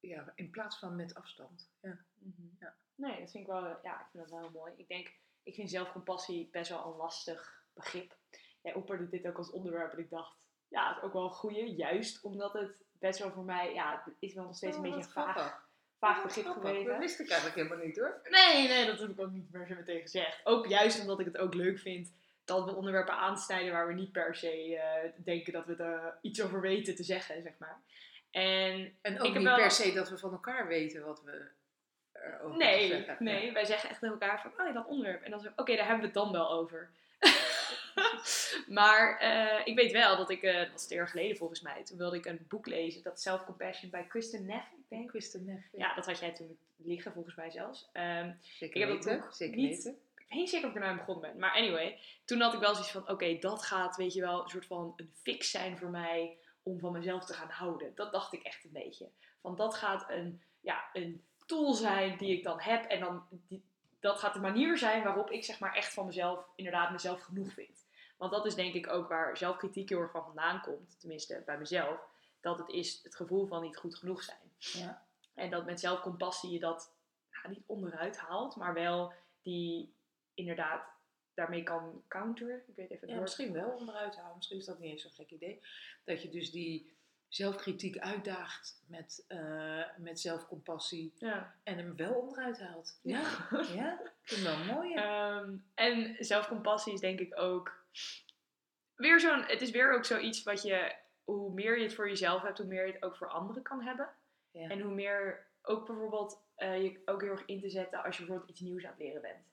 ja, 0.00 0.32
in 0.34 0.50
plaats 0.50 0.78
van 0.78 0.96
met 0.96 1.14
afstand. 1.14 1.70
Ja. 1.80 1.98
Mhm. 2.14 2.42
Ja. 2.58 2.74
Nee, 2.94 3.20
dat 3.20 3.30
vind 3.30 3.44
ik 3.44 3.50
wel, 3.52 3.64
ja, 3.82 4.00
ik 4.00 4.06
vind 4.10 4.22
dat 4.22 4.30
wel 4.32 4.40
heel 4.40 4.50
mooi. 4.60 4.72
Ik 4.76 4.88
denk, 4.88 5.12
ik 5.42 5.54
vind 5.54 5.70
zelfcompassie 5.70 6.48
best 6.50 6.70
wel 6.70 6.84
een 6.86 6.96
lastig 6.96 7.64
begrip. 7.72 8.16
Jij 8.62 8.74
opperde 8.74 9.08
dit 9.08 9.26
ook 9.26 9.36
als 9.38 9.50
onderwerp 9.50 9.92
en 9.92 9.98
ik 9.98 10.10
dacht, 10.10 10.46
ja, 10.68 10.88
het 10.88 10.96
is 10.96 11.02
ook 11.02 11.12
wel 11.12 11.24
een 11.24 11.30
goeie. 11.30 11.74
Juist 11.74 12.22
omdat 12.22 12.52
het 12.52 12.82
best 13.06 13.18
wel 13.18 13.30
voor 13.30 13.44
mij, 13.44 13.72
ja, 13.74 14.02
het 14.04 14.14
is 14.18 14.34
wel 14.34 14.44
nog 14.44 14.56
steeds 14.56 14.76
Oh, 14.76 14.84
een 14.84 14.90
wat 14.90 14.98
beetje 14.98 15.20
een 15.20 15.24
vaag, 15.34 15.62
vaag 15.98 16.16
Oh, 16.18 16.24
begrip 16.24 16.46
gebleven. 16.46 16.90
Dat 16.92 16.98
wist 16.98 17.20
ik 17.20 17.28
eigenlijk 17.30 17.56
helemaal 17.62 17.86
niet 17.86 17.98
hoor. 17.98 18.20
Nee, 18.30 18.68
nee, 18.68 18.86
dat 18.86 18.98
heb 19.00 19.10
ik 19.10 19.20
ook 19.20 19.30
niet 19.30 19.50
per 19.50 19.66
se 19.66 19.74
meteen 19.74 20.00
gezegd. 20.00 20.40
Ook 20.44 20.66
juist 20.66 21.00
omdat 21.00 21.20
ik 21.20 21.26
het 21.26 21.38
ook 21.38 21.54
leuk 21.54 21.78
vind 21.78 22.12
dat 22.44 22.64
we 22.64 22.74
onderwerpen 22.74 23.14
aansnijden 23.14 23.72
waar 23.72 23.86
we 23.86 23.92
niet 23.92 24.12
per 24.12 24.34
se 24.34 24.76
eh, 24.78 25.10
denken 25.16 25.52
dat 25.52 25.66
we 25.66 25.74
er 25.76 26.18
iets 26.20 26.42
over 26.42 26.60
weten 26.60 26.94
te 26.94 27.02
zeggen, 27.04 27.42
zeg 27.42 27.52
maar. 27.58 27.80
En 28.30 28.96
En 29.02 29.12
Ik 29.14 29.18
ook 29.18 29.24
heb 29.26 29.34
niet 29.34 29.42
wel- 29.44 29.56
per 29.56 29.70
se 29.70 29.92
dat 29.92 30.08
we 30.10 30.18
van 30.18 30.32
elkaar 30.32 30.66
weten 30.66 31.04
wat 31.04 31.22
we 31.22 31.46
erover 32.12 32.56
nee, 32.58 32.88
zeggen. 32.88 33.16
nee, 33.18 33.52
wij 33.52 33.64
zeggen 33.64 33.90
echt 33.90 34.00
tegen 34.00 34.20
elkaar 34.20 34.40
van, 34.40 34.50
oh 34.60 34.66
ja, 34.66 34.72
dat 34.72 34.86
onderwerp. 34.86 35.22
En 35.22 35.30
dan 35.30 35.40
zeggen 35.40 35.56
we, 35.56 35.62
oké, 35.62 35.76
daar 35.76 35.86
hebben 35.88 36.00
we 36.12 36.18
het 36.18 36.22
dan 36.24 36.32
wel 36.32 36.50
over. 36.50 36.90
maar 38.78 39.18
eh, 39.18 39.60
ik 39.66 39.74
weet 39.76 39.92
wel 39.92 40.16
dat 40.16 40.30
ik, 40.30 40.42
eh, 40.42 40.58
dat 40.58 40.70
was 40.72 40.84
twee 40.86 40.98
jaar 40.98 41.08
geleden 41.08 41.36
volgens 41.36 41.60
mij, 41.60 41.84
toen 41.84 41.98
wilde 41.98 42.16
ik 42.16 42.24
een 42.26 42.46
boek 42.48 42.66
lezen, 42.66 43.02
dat 43.02 43.20
Self-Compassion 43.20 43.90
bij 43.90 44.04
Kristen 44.04 44.46
Neff, 44.46 44.66
ik 44.72 44.88
denk. 44.88 45.08
Kristen 45.08 45.44
Neff. 45.44 45.64
Ja, 45.72 45.94
dat 45.94 46.06
had 46.06 46.18
jij 46.18 46.32
toen 46.34 46.58
liggen 46.76 47.12
volgens 47.12 47.34
mij 47.34 47.50
zelfs. 47.50 47.88
Ehm, 47.92 48.32
zeker 48.58 48.76
ik 48.80 48.86
heb 48.88 48.96
dat 48.96 49.04
weten. 49.04 49.24
zeker 49.32 49.56
niet- 49.56 49.68
weten. 49.84 49.92
ik 50.16 50.24
weet 50.28 50.38
niet 50.38 50.50
zeker 50.50 50.68
of 50.68 50.74
ik 50.74 50.80
er 50.80 50.86
nou 50.86 50.92
aan 50.98 51.04
begonnen 51.06 51.30
ben. 51.30 51.40
Maar 51.40 51.52
anyway, 51.54 51.98
toen 52.24 52.40
had 52.40 52.54
ik 52.54 52.60
wel 52.60 52.72
zoiets 52.74 52.92
van, 52.92 53.08
oké, 53.08 53.38
dat 53.38 53.62
gaat, 53.62 53.96
weet 53.96 54.14
je 54.14 54.20
wel, 54.20 54.42
een 54.42 54.48
soort 54.48 54.66
van 54.66 54.92
een 54.96 55.12
fix 55.22 55.50
zijn 55.50 55.78
voor 55.78 55.88
mij 55.90 56.36
om 56.62 56.78
van 56.78 56.92
mezelf 56.92 57.24
te 57.24 57.32
gaan 57.34 57.50
houden. 57.50 57.92
Dat 57.94 58.12
dacht 58.12 58.32
ik 58.32 58.42
echt 58.42 58.64
een 58.64 58.72
beetje. 58.72 59.08
Van 59.40 59.56
dat 59.56 59.74
gaat 59.74 60.10
een, 60.10 60.42
ja, 60.60 60.84
een 60.92 61.22
tool 61.46 61.72
zijn 61.72 62.16
die 62.16 62.36
ik 62.36 62.44
dan 62.44 62.60
heb. 62.60 62.84
En 62.84 63.00
dan, 63.00 63.26
die, 63.30 63.62
dat 64.00 64.18
gaat 64.18 64.34
de 64.34 64.40
manier 64.40 64.78
zijn 64.78 65.02
waarop 65.02 65.30
ik 65.30 65.44
zeg 65.44 65.58
maar 65.58 65.74
echt 65.74 65.92
van 65.92 66.06
mezelf, 66.06 66.46
inderdaad 66.56 66.90
mezelf 66.90 67.20
genoeg 67.22 67.52
vind. 67.52 67.83
Want 68.30 68.36
dat 68.36 68.46
is 68.46 68.54
denk 68.54 68.74
ik 68.74 68.88
ook 68.88 69.08
waar 69.08 69.36
zelfkritiek 69.36 69.88
heel 69.88 70.00
erg 70.00 70.10
van 70.10 70.24
vandaan 70.24 70.60
komt. 70.60 71.00
Tenminste, 71.00 71.42
bij 71.46 71.58
mezelf. 71.58 72.00
Dat 72.40 72.58
het 72.58 72.68
is 72.68 73.00
het 73.02 73.14
gevoel 73.16 73.46
van 73.46 73.62
niet 73.62 73.76
goed 73.76 73.96
genoeg 73.96 74.22
zijn. 74.22 74.52
Ja. 74.58 75.06
En 75.34 75.50
dat 75.50 75.64
met 75.64 75.80
zelfcompassie 75.80 76.50
je 76.50 76.58
dat 76.58 76.92
nou, 77.32 77.48
niet 77.54 77.62
onderuit 77.66 78.18
haalt, 78.18 78.56
maar 78.56 78.74
wel 78.74 79.12
die 79.42 79.94
inderdaad 80.34 80.84
daarmee 81.34 81.62
kan 81.62 82.02
counteren. 82.08 82.62
Ik 82.66 82.76
weet 82.76 82.90
even 82.90 83.08
Ja, 83.08 83.20
misschien 83.20 83.52
wel 83.52 83.68
onderuit 83.70 84.16
halen. 84.16 84.36
Misschien 84.36 84.58
is 84.58 84.64
dat 84.64 84.78
niet 84.78 84.90
eens 84.90 85.02
zo'n 85.02 85.10
gek 85.10 85.30
idee. 85.30 85.62
Dat 86.04 86.22
je 86.22 86.28
dus 86.28 86.50
die 86.50 86.92
zelfkritiek 87.28 87.98
uitdaagt 87.98 88.82
met, 88.86 89.24
eh, 89.28 89.82
met 89.96 90.20
zelfcompassie 90.20 91.12
Ja. 91.16 91.54
en 91.62 91.76
hem 91.76 91.96
wel 91.96 92.14
onderuit 92.14 92.60
haalt. 92.60 92.98
Ja, 93.02 93.22
ja. 93.74 94.00
Ik 94.00 94.12
vind 94.22 94.42
wel 94.42 94.74
mooi. 94.74 94.90
ja. 94.90 95.38
Ehm, 95.40 95.56
en 95.74 96.16
zelfcompassie 96.24 96.92
is 96.92 97.00
denk 97.00 97.20
ik 97.20 97.38
ook 97.40 97.83
weer 98.94 99.20
zo'n. 99.20 99.42
Het 99.42 99.60
is 99.62 99.70
weer 99.70 99.92
ook 99.92 100.04
zoiets 100.04 100.42
wat 100.42 100.62
je. 100.62 100.94
Hoe 101.24 101.52
meer 101.52 101.76
je 101.78 101.82
het 101.82 101.94
voor 101.94 102.08
jezelf 102.08 102.42
hebt, 102.42 102.58
hoe 102.58 102.66
meer 102.66 102.86
je 102.86 102.92
het 102.92 103.02
ook 103.02 103.16
voor 103.16 103.28
anderen 103.28 103.62
kan 103.62 103.82
hebben. 103.82 104.08
Ja. 104.50 104.68
En 104.68 104.80
hoe 104.80 104.94
meer 104.94 105.46
ook 105.62 105.86
bijvoorbeeld 105.86 106.42
eh, 106.54 106.82
je 106.82 107.02
ook 107.04 107.20
heel 107.20 107.30
erg 107.30 107.44
in 107.46 107.60
te 107.60 107.70
zetten 107.70 108.02
als 108.02 108.16
je 108.16 108.22
bijvoorbeeld 108.22 108.50
iets 108.50 108.60
nieuws 108.60 108.84
aan 108.84 108.90
het 108.90 108.98
leren 109.00 109.22
bent. 109.22 109.46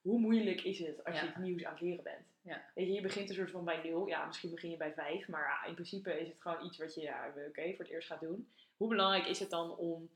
Hoe 0.00 0.18
moeilijk 0.18 0.62
is 0.62 0.78
het 0.78 1.04
als 1.04 1.20
je 1.20 1.26
iets 1.26 1.36
nieuws 1.36 1.64
aan 1.64 1.72
het 1.72 1.80
leren 1.80 2.04
bent? 2.04 2.26
Ja. 2.42 2.64
Weet 2.74 2.86
je, 2.86 2.92
je 2.92 3.00
begint 3.00 3.28
een 3.28 3.34
soort 3.34 3.50
van 3.50 3.64
bij 3.64 3.82
nul. 3.82 4.06
Ja, 4.06 4.26
misschien 4.26 4.50
begin 4.50 4.70
je 4.70 4.76
bij 4.76 4.92
vijf. 4.92 5.28
Maar 5.28 5.42
ja, 5.42 5.64
in 5.64 5.74
principe 5.74 6.20
is 6.20 6.28
het 6.28 6.40
gewoon 6.40 6.64
iets 6.64 6.78
wat 6.78 6.94
je 6.94 7.00
ja, 7.00 7.32
oké, 7.48 7.74
voor 7.74 7.84
het 7.84 7.88
eerst 7.88 8.08
gaat 8.08 8.20
doen. 8.20 8.52
Hoe 8.76 8.88
belangrijk 8.88 9.26
is 9.26 9.38
het 9.38 9.50
dan 9.50 9.76
om... 9.76 10.10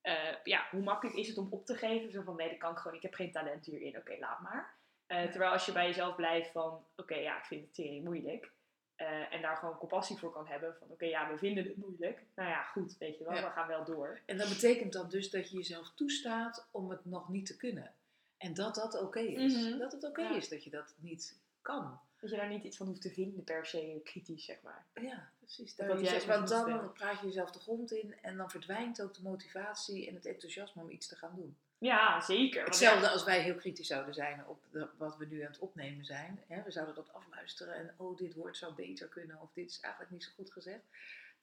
eh, 0.00 0.34
ja, 0.44 0.66
hoe 0.70 0.82
makkelijk 0.82 1.16
is 1.16 1.28
het 1.28 1.38
om 1.38 1.48
op 1.50 1.66
te 1.66 1.74
geven? 1.74 2.10
Zo 2.10 2.22
van, 2.22 2.36
nee, 2.36 2.48
dat 2.48 2.58
kan 2.58 2.72
ik 2.72 2.78
gewoon. 2.78 2.96
Ik 2.96 3.02
heb 3.02 3.14
geen 3.14 3.32
talent 3.32 3.66
hierin. 3.66 3.96
Oké, 3.96 4.16
laat 4.18 4.40
maar. 4.40 4.74
Eh. 5.12 5.30
Terwijl 5.30 5.52
als 5.52 5.66
je 5.66 5.72
bij 5.72 5.86
jezelf 5.86 6.14
blijft 6.16 6.50
van... 6.50 6.84
Oké, 6.96 7.14
ja, 7.14 7.38
ik 7.38 7.44
vind 7.44 7.62
het 7.62 7.74
tering 7.74 8.04
moeilijk. 8.04 8.50
eh, 8.96 9.32
en 9.34 9.42
daar 9.42 9.56
gewoon 9.56 9.76
compassie 9.78 10.16
voor 10.18 10.32
kan 10.32 10.46
hebben. 10.46 10.76
Van, 10.78 10.88
oké, 10.90 11.04
ja, 11.04 11.30
we 11.30 11.38
vinden 11.38 11.64
het 11.64 11.76
moeilijk. 11.76 12.22
Nou 12.34 12.48
ja, 12.48 12.62
goed, 12.62 12.98
weet 12.98 13.18
je 13.18 13.24
wel. 13.24 13.34
Ja. 13.34 13.44
We 13.44 13.50
gaan 13.50 13.68
wel 13.68 13.84
door. 13.84 14.20
En 14.26 14.36
dat 14.38 14.48
betekent 14.48 14.92
dan 14.92 15.08
dus 15.08 15.30
dat 15.30 15.50
je 15.50 15.56
jezelf 15.56 15.92
toestaat 15.94 16.68
om 16.70 16.90
het 16.90 17.04
nog 17.04 17.28
niet 17.28 17.46
te 17.46 17.56
kunnen. 17.56 17.94
En 18.36 18.54
dat 18.54 18.74
dat 18.74 19.00
oké 19.00 19.20
is. 19.20 19.54
Mhm. 19.54 19.78
Dat 19.78 19.92
het 19.92 20.04
oké 20.04 20.22
Ja. 20.22 20.36
is 20.36 20.48
dat 20.48 20.64
je 20.64 20.70
dat 20.70 20.94
niet 20.98 21.38
kan. 21.62 22.00
Dat 22.20 22.30
je 22.30 22.36
daar 22.36 22.48
niet 22.48 22.64
iets 22.64 22.76
van 22.76 22.86
hoeft 22.86 23.02
te 23.02 23.10
vinden 23.10 23.44
per 23.44 23.66
se 23.66 24.00
kritisch, 24.04 24.44
zeg 24.44 24.60
maar. 24.62 24.86
Ja, 24.94 25.28
precies. 25.38 25.76
Daar 25.76 25.88
want 26.26 26.48
dan 26.48 26.92
praat 26.92 27.20
je 27.20 27.26
jezelf 27.26 27.50
de 27.50 27.58
grond 27.60 27.92
in 27.92 28.14
en 28.22 28.36
dan 28.36 28.50
verdwijnt 28.50 29.02
ook 29.02 29.14
de 29.14 29.22
motivatie 29.22 30.08
en 30.08 30.14
het 30.14 30.26
enthousiasme 30.26 30.82
om 30.82 30.90
iets 30.90 31.08
te 31.08 31.16
gaan 31.16 31.34
doen. 31.36 31.56
Ja, 31.82 32.20
zeker. 32.20 32.64
Hetzelfde 32.64 33.08
als 33.08 33.24
wij 33.24 33.40
heel 33.40 33.54
kritisch 33.54 33.86
zouden 33.86 34.14
zijn 34.14 34.46
op 34.46 34.62
de- 34.70 34.88
wat 34.98 35.16
we 35.16 35.26
nu 35.26 35.40
aan 35.40 35.50
het 35.50 35.58
opnemen 35.58 36.04
zijn. 36.04 36.42
Hè? 36.48 36.62
We 36.62 36.70
zouden 36.70 36.94
dat 36.94 37.12
afluisteren 37.12 37.74
en 37.74 37.94
oh, 37.96 38.16
dit 38.18 38.34
woord 38.34 38.56
zou 38.56 38.72
beter 38.74 39.08
kunnen 39.08 39.40
of 39.40 39.52
dit 39.52 39.70
is 39.70 39.80
eigenlijk 39.80 40.12
niet 40.12 40.24
zo 40.24 40.30
goed 40.36 40.52
gezegd. 40.52 40.80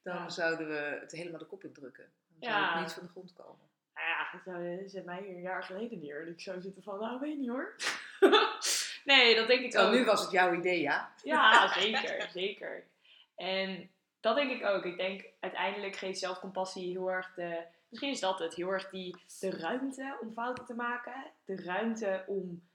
Dan 0.04 0.16
Ja. 0.16 0.30
zouden 0.30 0.68
we 0.68 0.98
het 1.02 1.12
helemaal 1.12 1.40
de 1.40 1.46
kop 1.46 1.64
indrukken. 1.64 2.12
Dan 2.28 2.50
zou 2.50 2.62
Ja. 2.62 2.72
het 2.74 2.82
niet 2.82 2.94
van 2.94 3.04
de 3.04 3.10
grond 3.10 3.34
komen. 3.34 3.68
Nou 3.94 4.08
ja, 4.08 4.30
dat 4.32 4.42
zou- 4.46 4.90
zet 4.90 5.06
mij 5.06 5.22
hier 5.22 5.36
een 5.36 5.42
jaar 5.42 5.64
geleden 5.64 6.00
neer. 6.00 6.22
En 6.22 6.28
ik 6.32 6.42
zou 6.42 6.62
zitten 6.62 6.84
van, 6.84 7.00
nou, 7.00 7.20
weet 7.20 7.38
niet 7.38 7.50
hoor. 7.50 7.76
nee, 9.04 9.36
dat 9.36 9.48
denk 9.48 9.62
ik 9.62 9.72
Terwijl 9.72 9.92
ook. 9.92 10.00
nu 10.00 10.06
was 10.06 10.22
het 10.22 10.32
jouw 10.32 10.54
idee, 10.54 10.82
ja? 10.82 11.14
Ja, 11.24 11.74
zeker, 11.74 12.30
zeker. 12.42 12.84
En 13.36 13.90
dat 14.20 14.36
denk 14.36 14.52
ik 14.52 14.66
ook. 14.66 14.86
Ik 14.86 14.98
denk 14.98 15.26
uiteindelijk 15.40 15.96
geeft 15.96 16.20
zelfcompassie 16.20 16.92
heel 16.92 17.12
erg 17.12 17.34
de. 17.34 17.64
Misschien 17.90 18.12
is 18.12 18.20
dat 18.20 18.40
het, 18.40 18.54
heel 18.56 18.70
erg 18.70 18.90
die, 18.90 19.16
de 19.40 19.50
ruimte 19.50 20.18
om 20.22 20.32
fouten 20.34 20.66
te 20.66 20.74
maken. 20.74 21.32
De 21.46 21.56
ruimte 21.56 22.24
om. 22.28 22.68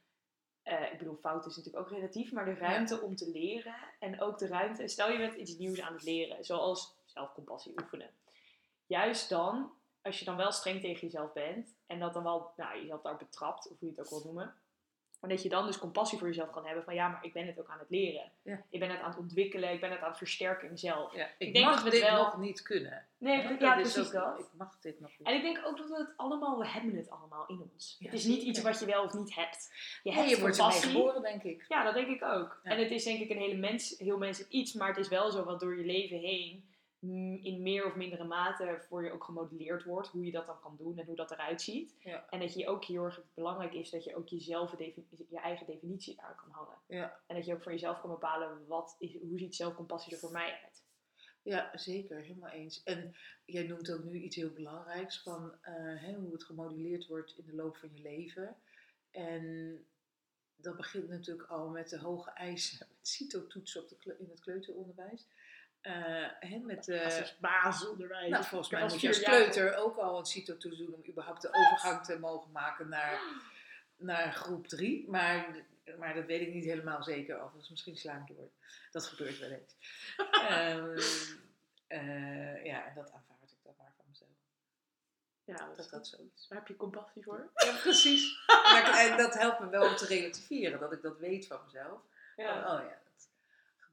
eh, 0.62 0.92
ik 0.92 0.98
bedoel, 0.98 1.16
fouten 1.16 1.50
is 1.50 1.56
natuurlijk 1.56 1.84
ook 1.84 1.92
relatief, 1.92 2.32
maar 2.32 2.44
de 2.44 2.54
ruimte 2.54 3.00
om 3.00 3.16
te 3.16 3.30
leren. 3.30 3.74
En 3.98 4.20
ook 4.20 4.38
de 4.38 4.46
ruimte. 4.46 4.88
Stel 4.88 5.10
je 5.10 5.18
bent 5.18 5.34
iets 5.34 5.58
nieuws 5.58 5.80
aan 5.80 5.92
het 5.92 6.02
leren, 6.02 6.44
zoals 6.44 6.96
zelfcompassie 7.04 7.72
oefenen. 7.82 8.10
Juist 8.86 9.28
dan, 9.28 9.72
als 10.02 10.18
je 10.18 10.24
dan 10.24 10.36
wel 10.36 10.52
streng 10.52 10.80
tegen 10.80 11.00
jezelf 11.00 11.32
bent. 11.32 11.74
En 11.86 11.98
dat 11.98 12.12
dan 12.12 12.22
wel, 12.22 12.52
nou, 12.56 12.80
jezelf 12.80 13.02
daar 13.02 13.16
betrapt, 13.16 13.70
of 13.70 13.78
hoe 13.78 13.88
je 13.88 13.94
het 13.96 14.04
ook 14.04 14.10
wil 14.10 14.32
noemen. 14.32 14.54
Maar 15.24 15.32
dat 15.34 15.42
je 15.42 15.48
dan 15.48 15.66
dus 15.66 15.78
compassie 15.78 16.18
voor 16.18 16.26
jezelf 16.26 16.50
kan 16.50 16.64
hebben 16.66 16.84
van 16.84 16.94
ja, 16.94 17.08
maar 17.08 17.24
ik 17.24 17.32
ben 17.32 17.46
het 17.46 17.58
ook 17.58 17.68
aan 17.68 17.78
het 17.78 17.90
leren. 17.90 18.30
Ja. 18.42 18.62
Ik 18.70 18.80
ben 18.80 18.90
het 18.90 19.00
aan 19.00 19.10
het 19.10 19.18
ontwikkelen, 19.18 19.72
ik 19.72 19.80
ben 19.80 19.90
het 19.90 20.00
aan 20.00 20.08
het 20.08 20.18
versterken 20.18 20.64
in 20.64 20.70
mezelf. 20.70 21.14
ja 21.14 21.28
ik, 21.38 21.52
denk 21.52 21.64
mag 21.64 21.74
dat 21.74 21.84
we 21.84 21.90
dit 21.90 22.00
wel- 22.00 22.22
nog 22.22 22.38
niet 22.38 22.62
kunnen. 22.62 23.06
Nee, 23.18 23.58
ja, 23.58 23.74
precies 23.74 24.06
ook- 24.06 24.12
dat. 24.12 24.38
Ik 24.38 24.46
mag 24.56 24.78
dit 24.80 25.00
nog 25.00 25.10
niet. 25.18 25.28
En 25.28 25.34
ik 25.34 25.42
denk 25.42 25.60
ook 25.66 25.76
dat 25.76 25.88
we 25.88 25.96
het 25.96 26.12
allemaal, 26.16 26.58
we 26.58 26.66
hebben 26.68 26.96
het 26.96 27.10
allemaal 27.10 27.46
in 27.46 27.68
ons. 27.72 27.96
Het 27.98 28.12
is 28.12 28.24
niet 28.24 28.42
iets 28.42 28.62
wat 28.62 28.80
je 28.80 28.86
wel 28.86 29.04
of 29.04 29.12
niet 29.12 29.34
hebt. 29.34 29.72
Je 30.02 30.12
hebt 30.12 30.30
je 30.30 30.40
wordt 30.40 30.58
ermee 30.58 30.80
geboren, 30.80 31.22
denk 31.22 31.42
ik. 31.42 31.64
Ja, 31.68 31.84
dat 31.84 31.94
denk 31.94 32.08
ik 32.08 32.22
ook. 32.22 32.60
En 32.62 32.78
het 32.78 32.90
is 32.90 33.04
denk 33.04 33.20
ik 33.20 33.30
een 33.30 33.38
hele 33.38 33.56
mens, 33.58 33.98
heel 33.98 34.18
menselijk 34.18 34.52
iets, 34.52 34.72
maar 34.72 34.88
het 34.88 34.96
is 34.96 35.08
wel 35.08 35.30
zo 35.30 35.44
wat 35.44 35.60
door 35.60 35.76
je 35.78 35.84
leven 35.84 36.18
heen 36.18 36.68
in 37.42 37.62
meer 37.62 37.86
of 37.86 37.94
mindere 37.94 38.24
mate 38.24 38.78
voor 38.88 39.04
je 39.04 39.12
ook 39.12 39.24
gemodelleerd 39.24 39.84
wordt. 39.84 40.08
Hoe 40.08 40.24
je 40.24 40.32
dat 40.32 40.46
dan 40.46 40.60
kan 40.60 40.76
doen 40.76 40.98
en 40.98 41.06
hoe 41.06 41.16
dat 41.16 41.30
eruit 41.30 41.62
ziet. 41.62 41.96
Ja. 41.98 42.26
En 42.30 42.40
dat 42.40 42.54
je 42.54 42.68
ook 42.68 42.84
heel 42.84 43.04
erg 43.04 43.22
belangrijk 43.34 43.72
is 43.72 43.90
dat 43.90 44.04
je 44.04 44.16
ook 44.16 44.28
jezelf 44.28 44.78
je 45.28 45.40
eigen 45.40 45.66
definitie 45.66 46.16
daar 46.16 46.34
kan 46.34 46.50
hangen. 46.50 46.78
Ja. 46.86 47.20
En 47.26 47.36
dat 47.36 47.46
je 47.46 47.54
ook 47.54 47.62
voor 47.62 47.72
jezelf 47.72 48.00
kan 48.00 48.10
bepalen 48.10 48.66
wat 48.66 48.96
is, 48.98 49.18
hoe 49.20 49.38
ziet 49.38 49.54
zelfcompassie 49.54 50.12
er 50.12 50.18
voor 50.18 50.32
mij 50.32 50.60
uit. 50.64 50.82
Ja, 51.42 51.70
zeker, 51.74 52.20
helemaal 52.20 52.50
eens. 52.50 52.82
En 52.82 53.14
jij 53.44 53.66
noemt 53.66 53.92
ook 53.92 54.04
nu 54.04 54.18
iets 54.18 54.36
heel 54.36 54.52
belangrijks 54.52 55.22
van 55.22 55.54
eh, 55.60 55.74
hè, 55.76 56.14
hoe 56.14 56.32
het 56.32 56.44
gemoduleerd 56.44 57.06
wordt 57.06 57.34
in 57.38 57.44
de 57.46 57.54
loop 57.54 57.76
van 57.76 57.90
je 57.92 58.02
leven. 58.02 58.56
En 59.10 59.86
dat 60.56 60.76
begint 60.76 61.08
natuurlijk 61.08 61.48
al 61.48 61.68
met 61.68 61.88
de 61.88 61.98
hoge 61.98 62.30
eisen, 62.30 62.86
met 62.98 63.08
CITO-toetsen 63.08 63.82
op 63.82 63.88
de 63.88 63.96
kleu- 63.96 64.16
in 64.18 64.28
het 64.30 64.40
kleuteronderwijs. 64.40 65.26
Eh, 65.84 66.28
hè, 66.40 66.58
met 66.58 66.92
basisonderwijs. 67.40 68.30
nou, 68.30 68.44
volgens 68.44 68.70
mij 68.70 68.82
moet 68.82 69.00
je 69.00 69.08
als 69.08 69.22
kleuter 69.22 69.76
ook 69.76 69.96
al 69.96 70.18
een 70.18 70.26
CITO-toets 70.26 70.78
doen 70.78 70.94
om 70.94 71.02
überhaupt 71.08 71.42
de 71.42 71.48
overgang 71.52 72.04
te 72.04 72.18
mogen 72.18 72.52
maken 72.52 72.88
naar, 72.88 73.20
naar 73.96 74.32
groep 74.32 74.66
3. 74.66 75.08
Maar, 75.08 75.46
maar 75.98 76.14
dat 76.14 76.24
weet 76.24 76.40
ik 76.40 76.54
niet 76.54 76.64
helemaal 76.64 77.02
zeker. 77.02 77.44
Of 77.44 77.52
dus 77.52 77.70
misschien 77.70 77.96
sla 77.96 78.24
ik 78.26 78.36
door. 78.36 78.50
Dat 78.90 79.06
gebeurt 79.06 79.38
wel 79.38 79.50
eens. 79.50 79.76
Ehm, 80.48 80.98
eh, 81.86 82.64
ja, 82.64 82.86
en 82.86 82.94
dat 82.94 83.12
aanvaard 83.12 83.50
ik 83.50 83.58
dan 83.62 83.74
maar 83.78 83.92
van 83.96 84.04
mezelf. 84.08 84.30
Ja, 85.44 85.66
dat, 85.66 85.76
Dat 85.76 85.90
dat 85.90 86.06
zo 86.06 86.16
is. 86.34 86.46
Daar 86.48 86.58
heb 86.58 86.68
je 86.68 86.76
compassie 86.76 87.22
voor. 87.22 87.50
Ja, 87.54 87.76
precies. 87.76 88.46
Maar 88.46 89.08
en 89.10 89.16
dat 89.16 89.34
helpt 89.34 89.60
me 89.60 89.68
wel 89.68 89.88
om 89.88 89.96
te 89.96 90.06
relativeren, 90.06 90.80
dat 90.80 90.92
ik 90.92 91.02
dat 91.02 91.18
weet 91.18 91.46
van 91.46 91.60
mezelf. 91.64 92.00
Ja. 92.36 92.74
oh 92.74 92.88
ja, 92.88 92.98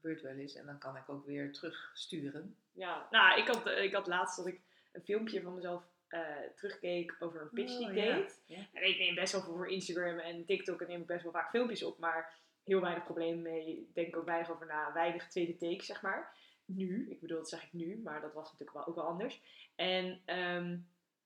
gebeurt 0.02 0.22
wel 0.22 0.32
eens. 0.32 0.54
En 0.54 0.66
dan 0.66 0.78
kan 0.78 0.96
ik 0.96 1.08
ook 1.08 1.26
weer 1.26 1.52
terugsturen. 1.52 2.56
Ja, 2.72 3.08
nou, 3.10 3.40
ik 3.40 3.46
had, 3.46 3.66
ik 3.66 3.94
had 3.94 4.06
laatst 4.06 4.36
dat 4.36 4.46
ik 4.46 4.60
een 4.92 5.02
filmpje 5.02 5.42
van 5.42 5.54
mezelf 5.54 5.84
eh, 6.08 6.20
terugkeek 6.56 7.16
over 7.18 7.40
een 7.40 7.50
pitch 7.50 7.76
die 7.76 7.90
ik 7.90 7.96
Oh, 7.96 8.14
deed. 8.16 8.42
Ja. 8.46 8.66
En 8.72 8.88
ik 8.88 8.98
neem 8.98 9.14
best 9.14 9.32
wel 9.32 9.42
veel 9.42 9.54
voor 9.56 9.68
Instagram 9.68 10.18
en 10.18 10.44
TikTok 10.44 10.80
en 10.80 10.88
neem 10.88 11.00
ik 11.00 11.06
best 11.06 11.22
wel 11.22 11.32
vaak 11.32 11.50
filmpjes 11.50 11.82
op, 11.82 11.98
maar 11.98 12.34
heel 12.64 12.80
weinig 12.80 13.04
problemen 13.04 13.42
mee. 13.42 13.78
Ik 13.78 13.94
denk 13.94 14.16
ook 14.16 14.24
weinig 14.24 14.50
over 14.50 14.66
na, 14.66 14.92
weinig 14.92 15.28
tweede 15.28 15.56
take, 15.56 15.84
zeg 15.84 16.02
maar. 16.02 16.36
Nu, 16.64 17.10
ik 17.10 17.20
bedoel, 17.20 17.38
dat 17.38 17.48
zeg 17.48 17.62
ik 17.62 17.72
nu, 17.72 18.00
maar 18.04 18.20
dat 18.20 18.32
was 18.32 18.44
natuurlijk 18.44 18.76
wel 18.76 18.86
ook 18.86 18.94
wel 18.94 19.04
anders. 19.04 19.42
En, 19.74 20.20
ehm, 20.24 20.78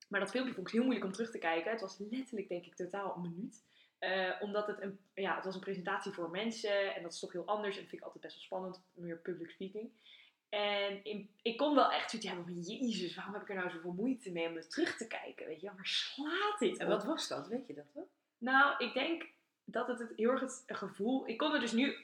maar 0.08 0.20
dat 0.20 0.30
filmpje 0.30 0.54
vond 0.54 0.66
ik 0.66 0.72
heel 0.72 0.82
moeilijk 0.82 1.06
om 1.06 1.12
terug 1.12 1.30
te 1.30 1.38
kijken. 1.38 1.70
Het 1.70 1.80
was 1.80 1.98
letterlijk, 1.98 2.48
denk 2.48 2.64
ik, 2.64 2.74
totaal 2.74 3.14
een 3.14 3.22
minuut. 3.22 3.64
Eh, 3.98 4.30
omdat 4.40 4.66
het 4.66 4.80
een, 4.82 4.98
ja, 5.14 5.34
het 5.34 5.44
was 5.44 5.54
een 5.54 5.60
presentatie 5.60 6.12
voor 6.12 6.30
mensen 6.30 6.94
en 6.94 7.02
dat 7.02 7.12
is 7.12 7.18
toch 7.18 7.32
heel 7.32 7.46
anders. 7.46 7.74
En 7.74 7.80
dat 7.80 7.88
vind 7.90 8.00
ik 8.00 8.06
altijd 8.06 8.24
best 8.24 8.34
wel 8.36 8.44
spannend, 8.44 8.82
meer 8.94 9.16
public 9.16 9.50
speaking. 9.50 9.90
En 10.48 11.04
in- 11.04 11.30
ik 11.42 11.56
kon 11.56 11.74
wel 11.74 11.92
echt 11.92 12.10
zoiets 12.10 12.28
hebben 12.28 12.46
van, 12.46 12.60
jezus, 12.60 13.14
waarom 13.14 13.34
heb 13.34 13.42
ik 13.42 13.48
er 13.48 13.54
nou 13.54 13.70
zoveel 13.70 13.92
moeite 13.92 14.30
mee 14.30 14.48
om 14.48 14.56
er 14.56 14.68
terug 14.68 14.96
te 14.96 15.06
kijken? 15.06 15.46
Weet 15.46 15.60
je, 15.60 15.66
waar 15.74 15.86
slaat 15.86 16.58
dit 16.58 16.78
En 16.78 16.88
wat 16.88 17.04
was 17.04 17.28
dat? 17.28 17.48
Weet 17.48 17.66
je 17.66 17.74
dat 17.74 17.92
wel? 17.92 18.08
Nou, 18.38 18.84
ik 18.84 18.94
denk 18.94 19.26
dat 19.64 19.86
het, 19.88 19.98
het 19.98 20.12
heel 20.16 20.30
erg 20.30 20.40
het 20.40 20.64
gevoel... 20.66 21.28
Ik 21.28 21.38
kon 21.38 21.54
er 21.54 21.60
dus 21.60 21.72
nu, 21.72 21.96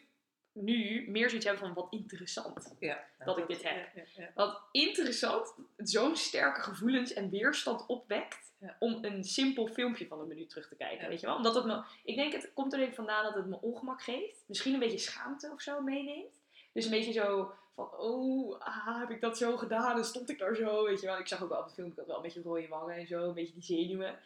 nu 0.52 1.10
meer 1.10 1.28
zoiets 1.28 1.46
hebben 1.46 1.66
van, 1.66 1.74
wat 1.74 1.92
interessant. 1.92 2.76
Ja. 2.78 3.04
Dat 3.24 3.38
ik 3.38 3.46
dit 3.46 3.62
heb. 3.62 4.06
Ja. 4.16 4.30
Wat 4.34 4.62
interessant, 4.70 5.54
zo'n 5.76 6.16
sterke 6.16 6.60
gevoelens 6.60 7.12
en 7.12 7.30
weerstand 7.30 7.86
opwekt... 7.86 8.50
Om 8.78 9.04
een 9.04 9.24
simpel 9.24 9.66
filmpje 9.66 10.06
van 10.06 10.20
een 10.20 10.28
minuut 10.28 10.48
terug 10.48 10.68
te 10.68 10.76
kijken, 10.76 11.08
weet 11.08 11.20
je 11.20 11.26
wel? 11.26 11.36
Omdat 11.36 11.54
het 11.54 11.64
me... 11.64 11.82
Ik 12.04 12.16
denk, 12.16 12.32
het 12.32 12.50
komt 12.54 12.72
er 12.72 12.80
even 12.80 12.94
vandaan 12.94 13.24
dat 13.24 13.34
het 13.34 13.46
me 13.46 13.60
ongemak 13.60 14.02
geeft. 14.02 14.44
Misschien 14.46 14.74
een 14.74 14.80
beetje 14.80 14.98
schaamte 14.98 15.50
of 15.52 15.60
zo 15.60 15.80
meeneemt. 15.80 16.40
Dus 16.72 16.84
een 16.84 16.90
beetje 16.90 17.12
zo 17.12 17.52
van, 17.74 17.98
oh, 17.98 18.60
ah, 18.60 18.98
heb 18.98 19.10
ik 19.10 19.20
dat 19.20 19.38
zo 19.38 19.56
gedaan? 19.56 19.96
En 19.96 20.04
stond 20.04 20.30
ik 20.30 20.38
daar 20.38 20.54
zo, 20.54 20.84
weet 20.84 21.00
je 21.00 21.06
wel. 21.06 21.18
Ik 21.18 21.26
zag 21.26 21.42
ook 21.42 21.48
wel 21.48 21.58
op 21.58 21.64
het 21.64 21.74
filmpje, 21.74 22.04
wel 22.06 22.16
een 22.16 22.22
beetje 22.22 22.42
rode 22.42 22.68
wangen 22.68 22.96
en 22.96 23.06
zo, 23.06 23.28
een 23.28 23.34
beetje 23.34 23.54
die 23.54 23.62
zenuwen. 23.62 24.18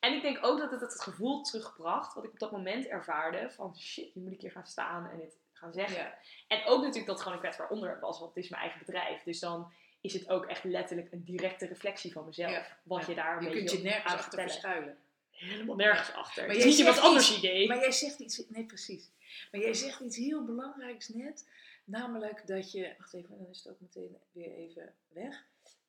En 0.00 0.14
ik 0.14 0.22
denk 0.22 0.38
ook 0.46 0.58
dat 0.58 0.70
het 0.70 0.80
het 0.80 1.00
gevoel 1.00 1.42
terugbracht, 1.42 2.14
wat 2.14 2.24
ik 2.24 2.30
op 2.30 2.38
dat 2.38 2.52
moment 2.52 2.86
ervaarde, 2.86 3.50
van 3.50 3.78
shit, 3.78 4.14
nu 4.14 4.22
moet 4.22 4.32
ik 4.32 4.40
hier 4.40 4.50
gaan 4.50 4.66
staan 4.66 5.10
en 5.10 5.18
dit 5.18 5.36
gaan 5.62 5.72
zeggen. 5.72 5.96
Ja. 5.96 6.18
En 6.48 6.64
ook 6.64 6.78
natuurlijk 6.78 7.06
dat 7.06 7.14
het 7.14 7.18
gewoon 7.20 7.32
een 7.32 7.38
kwetsbaar 7.42 7.68
onderwerp 7.68 8.00
was, 8.00 8.18
want 8.18 8.34
het 8.34 8.44
is 8.44 8.50
mijn 8.50 8.62
eigen 8.62 8.80
bedrijf. 8.86 9.22
Dus 9.22 9.38
dan 9.40 9.72
is 10.00 10.12
het 10.12 10.28
ook 10.28 10.46
echt 10.46 10.64
letterlijk 10.64 11.12
een 11.12 11.24
directe 11.24 11.66
reflectie 11.66 12.12
van 12.12 12.24
mezelf. 12.24 12.50
Ja, 12.50 12.78
Wat 12.82 13.06
je 13.06 13.14
daar 13.14 13.36
een 13.36 13.42
Je 13.42 13.48
beetje 13.50 13.64
kunt 13.66 13.78
je 13.82 13.88
nergens 13.88 14.12
achter 14.12 14.22
vertellen. 14.22 14.50
verschuilen. 14.50 14.98
Helemaal 15.30 15.76
nergens 15.76 16.12
achter. 16.12 16.46
Maar 16.46 16.56
jij 16.56 16.64
is 16.64 16.70
niet 16.70 16.78
iemand 16.78 16.96
zegt 16.96 17.08
anders 17.08 17.28
iets- 17.30 17.38
idee. 17.38 17.68
Maar 17.68 17.78
jij 17.78 17.92
zegt 17.92 18.18
iets, 18.18 18.42
nee 18.48 18.64
precies. 18.64 19.10
Maar 19.50 19.60
jij 19.60 19.74
zegt 19.74 20.00
iets 20.00 20.16
heel 20.16 20.44
belangrijks 20.44 21.08
net. 21.08 21.48
Namelijk 21.84 22.46
dat 22.46 22.72
je, 22.72 22.94
wacht 22.98 23.14
even, 23.14 23.38
dan 23.38 23.48
is 23.50 23.58
het 23.64 23.72
ook 23.72 23.80
meteen 23.80 24.16
weer 24.32 24.52
even 24.54 24.94
weg. 25.08 25.44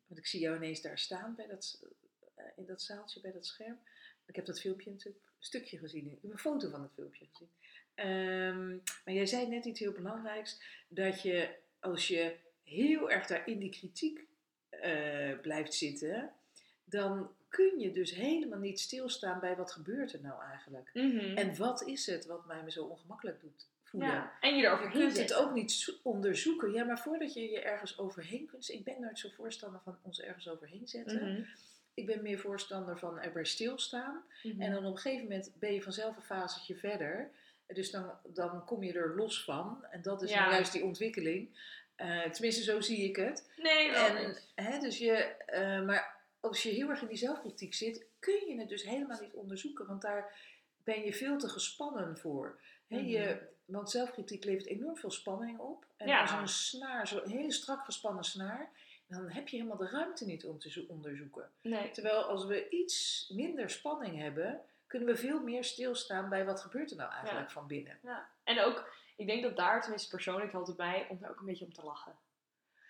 Want 0.08 0.20
ik 0.20 0.26
zie 0.28 0.40
jou 0.40 0.56
ineens 0.56 0.82
daar 0.82 1.00
staan 1.00 1.36
bij 1.36 1.48
dat, 1.48 1.82
eh, 2.36 2.44
in 2.56 2.66
dat 2.66 2.82
zaaltje, 2.82 3.22
bij 3.22 3.32
dat 3.32 3.46
scherm. 3.46 3.80
Ik 4.26 4.36
heb 4.36 4.46
dat 4.46 4.60
filmpje 4.62 4.90
natuurlijk 4.92 5.26
een 5.26 5.32
stukje 5.46 5.78
gezien. 5.78 6.12
Ik 6.12 6.18
heb 6.22 6.32
een 6.32 6.38
foto 6.38 6.70
van 6.70 6.82
het 6.82 6.92
filmpje 6.94 7.26
gezien. 7.32 7.50
Ehm, 7.96 8.70
maar 9.06 9.14
jij 9.14 9.26
zei 9.26 9.48
net 9.48 9.66
iets 9.66 9.80
heel 9.80 9.92
belangrijks. 9.92 10.62
Dat 10.88 11.22
je, 11.22 11.50
als 11.80 12.08
je 12.08 12.36
heel 12.64 13.12
erg 13.12 13.28
daar 13.28 13.48
in 13.48 13.60
die 13.60 13.70
kritiek 13.70 14.26
eh, 14.70 15.40
blijft 15.42 15.74
zitten, 15.74 16.32
dan 16.84 17.32
kun 17.50 17.80
je 17.80 17.92
dus 17.92 18.16
helemaal 18.16 18.60
niet 18.60 18.80
stilstaan 18.80 19.40
bij 19.40 19.56
wat 19.56 19.72
gebeurt 19.72 20.14
er 20.14 20.22
nou 20.22 20.44
eigenlijk. 20.44 20.90
Mhm. 20.94 21.38
En 21.38 21.58
wat 21.58 21.88
is 21.88 22.06
het 22.06 22.26
wat 22.26 22.46
mij 22.46 22.64
me 22.64 22.72
zo 22.72 22.84
ongemakkelijk 22.86 23.42
doet 23.42 23.68
voelen? 23.84 24.10
ja. 24.10 24.34
en 24.40 24.56
je 24.56 24.62
Je 24.62 24.90
kunt 24.92 25.18
het 25.18 25.34
ook 25.34 25.54
niet 25.54 25.72
zo- 25.72 25.94
onderzoeken. 26.04 26.72
Ja, 26.72 26.84
maar 26.84 27.00
voordat 27.00 27.34
je 27.34 27.50
je 27.50 27.62
ergens 27.62 27.98
overheen 27.98 28.46
kunt... 28.46 28.70
Ik 28.70 28.84
ben 28.84 29.02
nooit 29.02 29.20
zo 29.20 29.30
voorstander 29.30 29.82
van 29.84 29.98
ons 30.02 30.22
ergens 30.22 30.50
overheen 30.50 30.88
zetten. 30.88 31.32
Mhm. 31.32 31.44
Ik 31.94 32.06
ben 32.06 32.22
meer 32.22 32.40
voorstander 32.40 33.00
van 33.00 33.20
erbij 33.20 33.46
stilstaan. 33.46 34.24
Mhm. 34.44 34.62
En 34.62 34.72
dan 34.72 34.86
op 34.86 34.92
een 34.96 35.00
gegeven 35.00 35.24
moment 35.24 35.52
ben 35.60 35.74
je 35.74 35.82
vanzelf 35.82 36.16
een 36.16 36.24
fasetje 36.24 36.76
verder. 36.76 37.30
Dus 37.74 37.92
dan, 37.92 38.12
dan 38.24 38.66
kom 38.66 38.84
je 38.84 38.94
er 38.94 39.16
los 39.16 39.44
van. 39.44 39.86
En 39.92 40.02
dat 40.02 40.22
is 40.22 40.30
Ja. 40.32 40.40
nou 40.40 40.52
juist 40.52 40.72
die 40.72 40.84
ontwikkeling. 40.84 41.50
Eh, 41.96 42.22
tenminste, 42.30 42.64
zo 42.64 42.82
zie 42.82 43.04
ik 43.10 43.16
het. 43.16 43.50
Nee, 43.58 43.92
En, 43.92 44.38
hè, 44.56 44.80
dus 44.80 44.98
je, 44.98 45.14
eh, 45.46 45.82
maar 45.86 46.16
als 46.40 46.64
je 46.64 46.70
heel 46.70 46.90
erg 46.90 47.02
in 47.02 47.08
die 47.08 47.18
zelfkritiek 47.18 47.74
zit, 47.74 48.06
kun 48.20 48.48
je 48.48 48.60
het 48.60 48.70
dus 48.70 48.84
helemaal 48.84 49.22
niet 49.22 49.34
onderzoeken. 49.34 49.86
Want 49.88 50.02
daar 50.02 50.36
ben 50.84 51.04
je 51.04 51.14
veel 51.14 51.38
te 51.38 51.50
gespannen 51.50 52.18
voor. 52.18 52.60
Hè, 52.88 52.98
Mhm. 52.98 53.08
je, 53.08 53.42
want 53.66 53.92
zelfkritiek 53.92 54.44
levert 54.44 54.66
enorm 54.68 54.98
veel 54.98 55.12
spanning 55.12 55.60
op. 55.60 55.86
En 55.98 56.08
Ja. 56.08 56.22
als 56.22 56.32
een 56.32 56.48
snaar, 56.48 57.08
zo'n 57.08 57.30
hele 57.30 57.52
strak 57.52 57.86
gespannen 57.86 58.24
snaar, 58.24 58.70
dan 59.08 59.30
heb 59.30 59.48
je 59.48 59.56
helemaal 59.58 59.78
de 59.78 59.90
ruimte 59.90 60.26
niet 60.26 60.46
om 60.46 60.60
te 60.60 60.70
zo- 60.72 60.86
onderzoeken. 60.88 61.50
Nee. 61.62 61.92
Terwijl 61.92 62.22
als 62.24 62.46
we 62.46 62.70
iets 62.70 63.30
minder 63.34 63.70
spanning 63.70 64.18
hebben, 64.18 64.62
kunnen 64.94 65.14
we 65.14 65.22
veel 65.22 65.40
meer 65.44 65.64
stilstaan 65.64 66.30
bij 66.30 66.46
wat 66.46 66.62
gebeurt 66.62 66.92
er 66.92 66.98
nou 66.98 67.12
eigenlijk 67.12 67.52
van 67.52 67.68
binnen. 67.68 68.00
Ja. 68.04 68.30
En 68.44 68.60
ook, 68.64 68.94
ik 69.16 69.28
denk 69.28 69.44
dat 69.44 69.56
daar, 69.58 69.82
tenminste 69.82 70.10
persoonlijk 70.10 70.52
helpt 70.52 70.68
het 70.68 70.78
mij, 70.78 71.06
om 71.10 71.18
er 71.22 71.30
ook 71.30 71.40
een 71.40 71.46
beetje 71.46 71.66
om 71.66 71.74
te 71.74 71.84
lachen. 71.84 72.16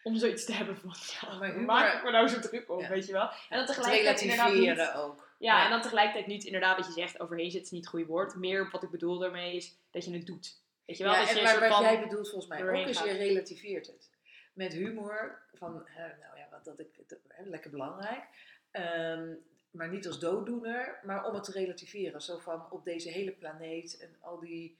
Om 0.04 0.16
zoiets 0.18 0.46
te 0.46 0.54
hebben 0.54 0.78
van, 0.78 0.94
ja, 1.22 1.38
Maar 1.38 1.50
humor- 1.50 1.66
maak 1.66 1.94
ik 1.98 2.04
me 2.04 2.12
nou 2.12 2.28
zo 2.28 2.40
druk 2.40 2.70
op, 2.70 2.82
Ja. 2.82 2.90
weet 2.90 3.06
je 3.06 3.12
wel. 3.12 3.30
En 3.50 3.58
dan 3.58 3.66
tegelijkertijd 3.66 4.22
inderdaad 4.22 4.54
niet... 4.54 4.92
ook. 4.96 5.32
Ja, 5.38 5.64
en 5.64 5.70
dan 5.70 5.82
tegelijkertijd 5.82 6.28
niet 6.28 6.44
inderdaad 6.44 6.78
wat 6.78 6.86
je 6.86 6.92
zegt, 6.92 7.20
overheen 7.20 7.52
zit 7.52 7.64
is 7.64 7.72
niet 7.72 7.82
het 7.82 7.90
goede 7.90 8.06
woord. 8.06 8.36
Meer 8.36 8.70
wat 8.72 8.84
ik 8.84 8.90
bedoel 8.90 9.18
daarmee 9.20 9.56
is 9.56 9.78
dat 9.92 10.06
je 10.06 10.14
het 10.14 10.26
doet. 10.26 10.62
Weet 10.86 10.98
je 10.98 11.04
wel, 11.04 11.14
dat 11.14 11.30
je 11.30 11.38
en 11.38 11.44
maar 11.44 11.60
wat 11.60 11.70
van... 11.70 11.82
jij 11.84 12.00
bedoelt 12.00 12.30
volgens 12.30 12.48
mij 12.60 12.82
ook 12.82 12.88
is, 12.88 12.98
gaat. 12.98 13.06
je 13.08 13.14
relativeert 13.14 13.88
het. 13.88 14.10
Met 14.54 14.74
humor, 14.74 15.42
van, 15.54 15.88
eh, 15.88 15.96
nou 15.96 16.38
ja, 16.38 16.48
wat 16.52 16.64
dat 16.66 16.80
ik, 16.80 16.88
dat- 17.08 17.20
lekker 17.44 17.70
belangrijk. 17.72 18.24
Ehm, 18.72 19.34
maar 19.74 19.90
niet 19.90 20.08
als 20.08 20.20
dooddoener, 20.20 21.00
maar 21.04 21.26
om 21.26 21.34
het 21.34 21.44
te 21.44 21.52
relativeren. 21.52 22.22
Zo 22.22 22.38
van, 22.38 22.66
op 22.70 22.84
deze 22.86 23.10
hele 23.10 23.32
planeet 23.32 23.98
en 24.02 24.16
al 24.22 24.40
die 24.40 24.78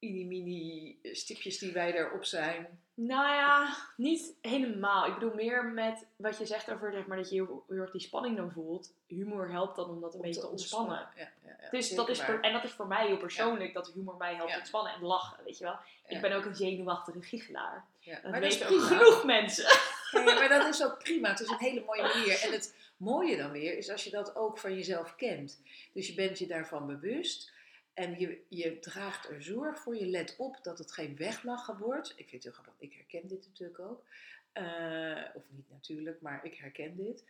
mini-mini 0.00 0.98
stipjes 1.02 1.58
die 1.58 1.72
wij 1.72 1.94
erop 1.94 2.24
zijn. 2.24 2.80
Nou 2.94 3.26
ja, 3.28 3.76
niet 3.96 4.34
helemaal. 4.40 5.06
Ik 5.06 5.14
bedoel 5.14 5.34
meer 5.34 5.64
met 5.64 6.06
wat 6.16 6.38
je 6.38 6.46
zegt 6.46 6.70
over 6.72 6.92
zeg 6.92 7.06
maar, 7.06 7.16
dat 7.16 7.28
je 7.28 7.34
heel, 7.34 7.64
heel 7.68 7.78
erg 7.78 7.90
die 7.90 8.00
spanning 8.00 8.36
dan 8.36 8.52
voelt. 8.52 8.92
Humor 9.06 9.50
helpt 9.50 9.76
dan 9.76 9.88
om 9.90 10.00
dat 10.00 10.12
een 10.14 10.20
om 10.20 10.26
beetje 10.26 10.40
te 10.40 10.48
ontspannen. 10.48 11.08
Ja, 11.16 11.28
ja, 11.44 11.56
ja, 11.62 11.70
Dus 11.70 11.90
dat 11.94 12.08
is 12.08 12.24
per- 12.24 12.40
en 12.40 12.52
dat 12.52 12.64
is 12.64 12.70
voor 12.72 12.86
mij 12.86 13.06
heel 13.06 13.16
persoonlijk 13.16 13.74
dat 13.74 13.90
humor 13.94 14.16
mij 14.16 14.34
helpt 14.34 14.56
ontspannen 14.56 14.92
en 14.92 15.02
lachen, 15.02 15.44
weet 15.44 15.58
je 15.58 15.64
wel. 15.64 15.76
Ik 16.06 16.20
ben 16.20 16.32
ook 16.32 16.44
een 16.44 16.54
zenuwachtige 16.54 17.22
giechelaar. 17.22 17.84
Ja, 17.98 18.20
Dat 18.22 18.30
maar 18.30 18.40
dat 18.40 18.50
is 18.52 18.62
genoeg 18.92 19.24
mensen. 19.24 19.78
Maar 20.24 20.48
dat 20.48 20.66
is 20.74 20.84
ook 20.84 20.98
prima. 20.98 21.28
Het 21.28 21.40
is 21.40 21.48
een 21.48 21.56
hele 21.58 21.82
mooie 21.86 22.02
manier. 22.02 22.40
En 22.42 22.52
het 22.52 22.74
mooie 22.96 23.36
dan 23.36 23.50
weer 23.50 23.76
is 23.76 23.90
als 23.90 24.04
je 24.04 24.10
dat 24.10 24.36
ook 24.36 24.58
van 24.58 24.74
jezelf 24.74 25.16
kent. 25.16 25.62
Dus 25.92 26.06
je 26.08 26.14
bent 26.14 26.38
je 26.38 26.46
daarvan 26.46 26.86
bewust. 26.86 27.54
En 27.94 28.18
je, 28.18 28.42
je 28.48 28.78
draagt 28.78 29.28
er 29.28 29.42
zorg 29.42 29.78
voor. 29.78 29.96
Je 29.96 30.06
let 30.06 30.34
op 30.38 30.58
dat 30.62 30.78
het 30.78 30.92
geen 30.92 31.16
weglachen 31.16 31.78
wordt. 31.78 32.10
Ik 32.10 32.28
vind 32.28 32.30
het 32.30 32.42
heel 32.42 32.62
grappig. 32.62 32.74
Ik 32.78 32.94
herken 32.94 33.28
dit 33.28 33.46
natuurlijk 33.46 33.78
ook. 33.78 34.04
Eh, 34.52 35.24
of 35.34 35.42
niet 35.48 35.70
natuurlijk, 35.70 36.20
maar 36.20 36.44
ik 36.44 36.54
herken 36.54 36.96
dit. 36.96 37.24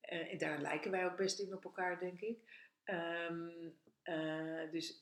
Eh, 0.00 0.38
daar 0.38 0.60
lijken 0.60 0.90
wij 0.90 1.06
ook 1.06 1.16
best 1.16 1.38
in 1.38 1.54
op 1.54 1.64
elkaar, 1.64 1.98
denk 1.98 2.20
ik. 2.20 2.38
Ehm, 2.84 3.48
eh, 4.02 4.70
dus, 4.70 4.98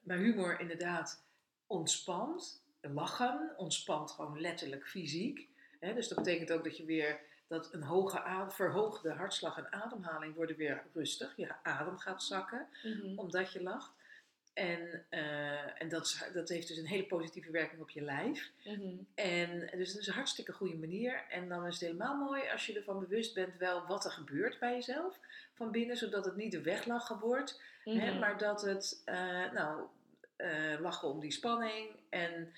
maar 0.00 0.18
humor 0.18 0.60
inderdaad 0.60 1.24
ontspant. 1.66 2.64
Lachen 2.80 3.54
ontspant 3.56 4.10
gewoon 4.10 4.40
letterlijk 4.40 4.88
fysiek. 4.88 5.48
Dus 5.80 6.08
dat 6.08 6.18
betekent 6.18 6.52
ook 6.52 6.64
dat 6.64 6.76
je 6.76 6.84
weer 6.84 7.20
dat 7.52 7.72
een 7.72 7.82
hoge 7.82 8.46
verhoogde 8.48 9.10
hartslag 9.12 9.56
en 9.58 9.72
ademhaling 9.72 10.34
worden 10.34 10.56
weer 10.56 10.82
rustig. 10.94 11.32
Je 11.36 11.54
adem 11.62 11.98
gaat 11.98 12.22
zakken 12.22 12.66
omdat 13.16 13.52
je 13.52 13.62
lacht. 13.62 13.92
En, 14.52 15.04
eh, 15.08 15.82
en 15.82 15.88
dat, 15.88 16.28
dat 16.32 16.48
heeft 16.48 16.68
dus 16.68 16.76
een 16.76 16.86
hele 16.86 17.06
positieve 17.06 17.50
werking 17.50 17.80
op 17.80 17.90
je 17.90 18.00
lijf. 18.02 18.50
Mhm. 18.64 18.94
En 19.14 19.58
dus 19.76 19.92
het 19.92 20.00
is 20.00 20.06
een 20.06 20.14
hartstikke 20.14 20.52
goede 20.52 20.76
manier. 20.76 21.24
En 21.28 21.48
dan 21.48 21.66
is 21.66 21.72
het 21.74 21.82
helemaal 21.82 22.16
mooi 22.16 22.50
als 22.50 22.66
je 22.66 22.74
ervan 22.76 23.00
bewust 23.00 23.34
bent 23.34 23.56
wel 23.56 23.86
wat 23.86 24.04
er 24.04 24.10
gebeurt 24.10 24.58
bij 24.58 24.72
jezelf 24.72 25.18
van 25.54 25.70
binnen, 25.70 25.96
zodat 25.96 26.24
het 26.24 26.36
niet 26.36 26.54
een 26.54 26.62
weglachen 26.62 27.18
wordt. 27.18 27.62
Hè, 27.84 28.10
Mhm. 28.10 28.18
maar 28.18 28.38
dat 28.38 28.62
het, 28.62 29.02
eh, 29.04 29.52
nou, 29.52 29.82
eh, 30.36 30.80
lachen 30.80 31.08
om 31.08 31.20
die 31.20 31.30
spanning. 31.32 31.96
En 32.08 32.52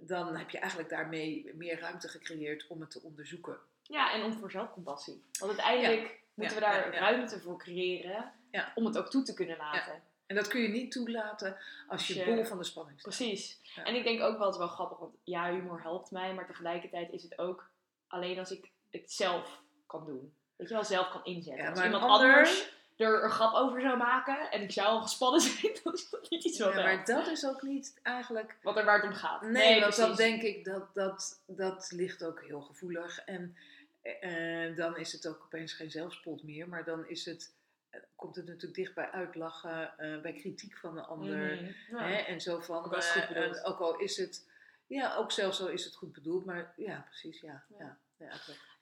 dan 0.00 0.36
heb 0.36 0.50
je 0.50 0.58
eigenlijk 0.58 0.90
daarmee 0.90 1.50
meer 1.54 1.80
ruimte 1.80 2.08
gecreëerd 2.08 2.66
om 2.66 2.80
het 2.80 2.90
te 2.90 3.02
onderzoeken. 3.02 3.58
Ja, 3.90 4.12
en 4.12 4.22
om 4.22 4.32
voor 4.32 4.50
zelfcompassie. 4.50 5.24
Want 5.38 5.50
uiteindelijk 5.60 6.20
moeten 6.34 6.56
we 6.56 6.62
daar 6.62 6.94
ruimte 6.94 7.40
voor 7.40 7.58
creëren 7.58 8.32
om 8.74 8.84
het 8.84 8.98
ook 8.98 9.10
toe 9.10 9.22
te 9.22 9.34
kunnen 9.34 9.56
laten. 9.56 10.02
En 10.26 10.36
dat 10.36 10.48
kun 10.48 10.60
je 10.60 10.68
niet 10.68 10.92
toelaten 10.92 11.56
als 11.88 12.06
je 12.06 12.14
je- 12.18 12.24
bol 12.24 12.44
van 12.44 12.58
de 12.58 12.64
spanning 12.64 13.00
staat. 13.00 13.16
Precies. 13.16 13.60
En 13.84 13.94
ik 13.94 14.04
denk 14.04 14.20
ook 14.20 14.38
wel, 14.38 14.46
het 14.46 14.56
wel 14.56 14.68
grappig, 14.68 14.98
want 14.98 15.14
ja, 15.24 15.50
humor 15.52 15.82
helpt 15.82 16.10
mij, 16.10 16.34
maar 16.34 16.46
tegelijkertijd 16.46 17.12
is 17.12 17.22
het 17.22 17.38
ook 17.38 17.70
alleen 18.08 18.38
als 18.38 18.50
ik 18.50 18.70
het 18.90 19.12
zelf 19.12 19.62
kan 19.86 20.06
doen. 20.06 20.34
Weet 20.56 20.68
je 20.68 20.74
wel, 20.74 20.84
zelf 20.84 21.08
kan 21.10 21.24
inzetten. 21.24 21.68
Als 21.68 21.82
iemand 21.82 22.02
ander- 22.02 22.16
anders 22.34 22.78
er 22.96 23.24
een 23.24 23.30
grap 23.30 23.54
over 23.54 23.80
zou 23.80 23.96
maken 23.96 24.50
en 24.50 24.62
ik 24.62 24.72
zou 24.72 24.88
al 24.88 25.00
gespannen 25.02 25.40
zijn, 25.50 25.78
dan 25.82 25.92
is 25.92 26.10
dat 26.10 26.30
niet 26.30 26.44
iets 26.44 26.58
wat 26.58 26.74
Ja, 26.74 26.82
maar 26.82 27.04
dat 27.04 27.26
is 27.26 27.46
ook 27.46 27.62
niet 27.62 27.98
eigenlijk 28.02 28.56
Wat 28.62 28.76
er 28.76 28.84
waar 28.84 28.96
het 29.00 29.10
om 29.10 29.12
gaat. 29.16 29.42
Nee, 29.42 29.80
want 29.80 29.96
dan 29.96 30.14
precies. 30.14 30.16
denk 30.30 30.42
ik 30.42 30.64
dat, 30.64 30.94
dat 30.94 31.42
dat 31.46 31.90
ligt 31.92 32.24
ook 32.24 32.42
heel 32.44 32.60
gevoelig. 32.60 33.18
En 33.24 33.56
eh, 34.02 34.76
dan 34.76 34.96
is 34.96 35.12
het 35.12 35.26
ook 35.28 35.42
opeens 35.44 35.72
geen 35.72 35.90
zelfspot 35.90 36.42
meer. 36.42 36.68
Maar 36.68 36.84
dan 36.84 37.08
is 37.08 37.24
het, 37.24 37.54
eh, 37.90 38.00
komt 38.16 38.36
het 38.36 38.46
natuurlijk 38.46 38.74
dicht 38.74 38.94
bij 38.94 39.10
uitlachen, 39.10 39.98
eh, 39.98 40.20
bij 40.20 40.32
kritiek 40.32 40.76
van 40.76 40.94
de 40.94 41.02
ander. 41.02 41.54
Mhm. 41.54 41.96
Ja. 41.96 42.08
Hè? 42.08 42.14
En 42.16 42.40
zo 42.40 42.60
van, 42.60 42.84
Ook 42.84 42.94
en 42.94 43.64
ook 43.64 43.78
al 43.78 43.98
is 43.98 44.16
het, 44.16 44.48
ja, 44.86 45.14
ook 45.14 45.32
zelfs 45.32 45.56
zo 45.56 45.66
is 45.66 45.84
het 45.84 45.94
goed 45.94 46.12
bedoeld. 46.12 46.44
Maar 46.44 46.72
ja, 46.76 47.00
precies, 47.00 47.40
ja. 47.40 47.64
Ja. 47.78 47.98
ja. 48.16 48.32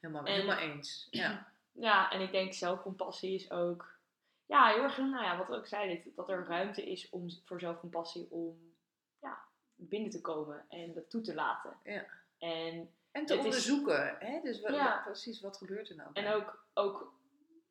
helemaal, 0.01 0.25
En- 0.25 0.33
helemaal 0.33 0.59
eens. 0.59 1.07
Ja. 1.11 1.47
Ja, 1.73 2.11
en 2.11 2.21
ik 2.21 2.31
denk 2.33 2.55
zelfcompassie 2.55 3.35
is 3.35 3.51
ook. 3.51 3.99
Ja, 4.47 4.69
heel 4.69 4.83
erg, 4.83 4.97
nou 4.99 5.25
ja, 5.25 5.37
wat 5.37 5.49
we 5.49 5.55
ook 5.57 5.67
zeiden, 5.67 6.13
dat 6.15 6.29
er 6.29 6.47
ruimte 6.47 6.91
is 6.91 7.09
om, 7.11 7.29
voor 7.45 7.61
zelfcompassie 7.61 8.31
om 8.31 8.75
ja, 9.21 9.39
binnen 9.75 10.11
te 10.11 10.21
komen 10.21 10.65
en 10.69 10.93
dat 10.93 11.11
toe 11.11 11.21
te 11.21 11.35
laten. 11.35 11.77
Ja. 11.85 12.07
En, 12.39 12.91
En 13.13 13.27
te 13.27 13.33
Het 13.33 13.41
is- 13.41 13.49
onderzoeken, 13.49 14.17
hè? 14.19 14.41
Dus 14.43 14.61
Ja. 14.61 15.01
precies, 15.05 15.41
wat 15.41 15.57
gebeurt 15.57 15.89
er 15.91 15.97
nou? 15.97 16.11
en 16.13 16.33
ook, 16.33 16.65
ook, 16.75 17.13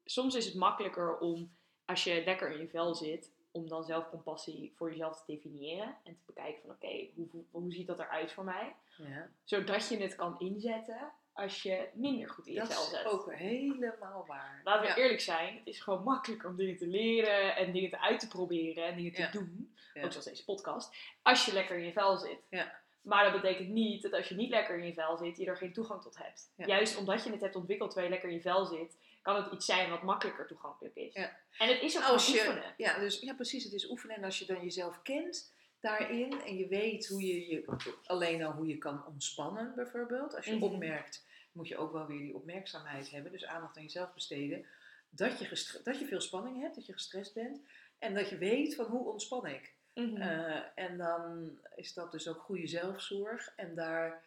soms 0.05 0.35
is 0.35 0.45
het 0.45 0.55
makkelijker 0.55 1.17
om, 1.17 1.55
als 1.85 2.03
je 2.03 2.23
lekker 2.25 2.51
in 2.51 2.57
je 2.59 2.67
vel 2.67 2.95
zit, 2.95 3.31
om 3.51 3.67
dan 3.69 3.83
zelfcompassie 3.83 4.73
voor 4.75 4.89
jezelf 4.89 5.17
te 5.17 5.31
definiëren 5.33 5.95
en 6.03 6.13
te 6.13 6.23
bekijken 6.25 6.61
van 6.61 6.71
oké, 6.71 7.07
hoe, 7.15 7.27
hoe, 7.31 7.43
hoe 7.51 7.71
ziet 7.71 7.87
dat 7.87 7.99
eruit 7.99 8.31
voor 8.31 8.43
mij? 8.43 8.75
Ja. 8.97 9.29
Zodat 9.43 9.87
je 9.89 9.97
het 9.97 10.15
kan 10.15 10.39
inzetten 10.39 11.11
als 11.33 11.63
je 11.63 11.89
minder 11.93 12.29
goed 12.29 12.47
in 12.47 12.53
je 12.53 12.59
Dat 12.59 12.73
vel 12.73 12.81
is 12.83 12.89
zit. 12.89 13.05
ook 13.05 13.33
helemaal 13.33 14.25
waar. 14.27 14.61
Laten 14.63 14.81
we 14.81 14.87
Ja. 14.87 14.95
eerlijk 14.95 15.21
zijn, 15.21 15.57
het 15.57 15.67
is 15.67 15.79
gewoon 15.81 16.03
makkelijker 16.03 16.49
om 16.49 16.55
dingen 16.55 16.77
te 16.77 16.87
leren 16.87 17.55
en 17.55 17.71
dingen 17.71 17.89
te 17.89 17.99
uit 17.99 18.19
te 18.19 18.27
proberen 18.27 18.85
en 18.85 18.95
dingen 18.95 19.13
te 19.13 19.21
Ja. 19.21 19.31
doen. 19.31 19.75
Ook 20.01 20.11
zoals 20.11 20.25
deze 20.25 20.45
podcast. 20.45 20.95
Als 21.21 21.45
je 21.45 21.53
lekker 21.53 21.77
in 21.77 21.85
je 21.85 21.91
vel 21.91 22.17
zit. 22.17 22.39
Ja. 22.49 22.79
Maar 23.07 23.31
dat 23.31 23.41
betekent 23.41 23.69
niet 23.69 24.01
dat 24.01 24.13
als 24.13 24.27
je 24.29 24.35
niet 24.35 24.49
lekker 24.49 24.77
in 24.77 24.85
je 24.85 24.93
vel 24.93 25.17
zit, 25.17 25.37
je 25.37 25.45
er 25.45 25.57
geen 25.57 25.73
toegang 25.73 26.01
tot 26.01 26.17
hebt. 26.17 26.51
Ja. 26.55 26.65
Juist 26.65 26.97
omdat 26.97 27.23
je 27.23 27.31
het 27.31 27.41
hebt 27.41 27.55
ontwikkeld 27.55 27.89
terwijl 27.91 28.11
je 28.11 28.13
lekker 28.19 28.33
in 28.33 28.41
je 28.43 28.49
vel 28.49 28.65
zit, 28.65 28.97
kan 29.21 29.35
het 29.43 29.53
iets 29.53 29.65
zijn 29.65 29.89
wat 29.89 30.03
makkelijker 30.03 30.47
toegankelijk 30.47 30.95
is. 30.95 31.13
Ja. 31.13 31.37
En 31.57 31.67
het 31.67 31.81
is 31.81 31.97
ook 31.97 32.03
als 32.03 32.25
gewoon 32.25 32.43
je, 32.43 32.49
oefenen. 32.49 32.73
ja, 32.77 32.99
dus, 32.99 33.19
ja, 33.19 33.33
precies. 33.33 33.63
Het 33.63 33.73
is 33.73 33.89
oefenen. 33.89 34.15
En 34.15 34.23
als 34.23 34.39
je 34.39 34.45
dan 34.45 34.61
jezelf 34.63 35.01
kent 35.01 35.53
daarin 35.79 36.41
en 36.45 36.57
je 36.57 36.67
weet 36.67 37.07
hoe 37.07 37.21
je, 37.27 37.47
je 37.47 37.63
alleen 38.05 38.43
al 38.43 38.51
hoe 38.51 38.67
je 38.67 38.77
kan 38.77 39.05
ontspannen, 39.05 39.73
bijvoorbeeld. 39.75 40.35
Als 40.35 40.45
je 40.45 40.55
Mhm. 40.55 40.63
opmerkt, 40.63 41.25
moet 41.51 41.67
je 41.67 41.77
ook 41.77 41.91
wel 41.91 42.05
weer 42.05 42.19
die 42.19 42.35
opmerkzaamheid 42.35 43.09
hebben. 43.11 43.31
Dus 43.31 43.45
aandacht 43.45 43.77
aan 43.77 43.83
jezelf 43.83 44.13
besteden. 44.13 44.65
Dat 45.09 45.39
je, 45.39 45.79
dat 45.83 45.99
je 45.99 46.05
veel 46.05 46.21
spanning 46.21 46.61
hebt, 46.61 46.75
dat 46.75 46.85
je 46.85 46.93
gestrest 46.93 47.33
bent. 47.33 47.61
En 47.99 48.13
dat 48.13 48.29
je 48.29 48.37
weet 48.37 48.75
van 48.75 48.85
hoe 48.85 49.11
ontspan 49.11 49.45
ik. 49.47 49.75
Mhm. 49.97 50.21
Eh, 50.21 50.63
en 50.75 50.97
dan 50.97 51.57
is 51.75 51.93
dat 51.93 52.11
dus 52.11 52.27
ook 52.27 52.39
goede 52.39 52.67
zelfzorg. 52.67 53.53
En 53.55 53.75
daar, 53.75 54.23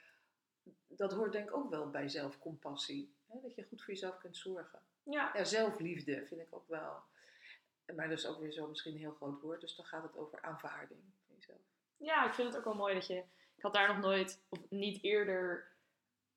dat 0.87 1.13
hoort 1.13 1.33
denk 1.33 1.49
ik 1.49 1.57
ook 1.57 1.71
wel 1.71 1.91
bij 1.91 2.09
zelfcompassie. 2.09 3.15
Hè? 3.27 3.41
Dat 3.43 3.55
je 3.55 3.65
goed 3.65 3.83
voor 3.83 3.95
jezelf 3.95 4.19
kunt 4.19 4.37
zorgen. 4.37 4.79
ja. 5.03 5.31
Ja, 5.35 5.45
zelfliefde 5.45 6.27
vind 6.27 6.41
ik 6.41 6.49
ook 6.51 6.69
wel. 6.69 7.03
Maar 7.95 8.09
dat 8.09 8.19
is 8.19 8.27
ook 8.27 8.41
weer 8.41 8.53
zo 8.53 8.67
misschien 8.69 8.93
een 8.93 8.99
heel 8.99 9.15
groot 9.15 9.41
woord. 9.41 9.61
Dus 9.61 9.77
dan 9.77 9.85
gaat 9.87 10.03
het 10.03 10.17
over 10.17 10.43
aanvaarding 10.43 11.01
van 11.27 11.35
jezelf. 11.35 11.61
ja, 11.97 12.27
ik 12.27 12.35
vind 12.35 12.49
het 12.49 12.57
ook 12.57 12.65
wel 12.65 12.75
mooi 12.75 12.95
dat 12.95 13.07
je... 13.07 13.25
Ik 13.55 13.63
had 13.63 13.73
daar 13.73 13.89
nog 13.89 13.99
nooit, 13.99 14.43
of 14.49 14.71
niet 14.71 15.03
eerder, 15.03 15.69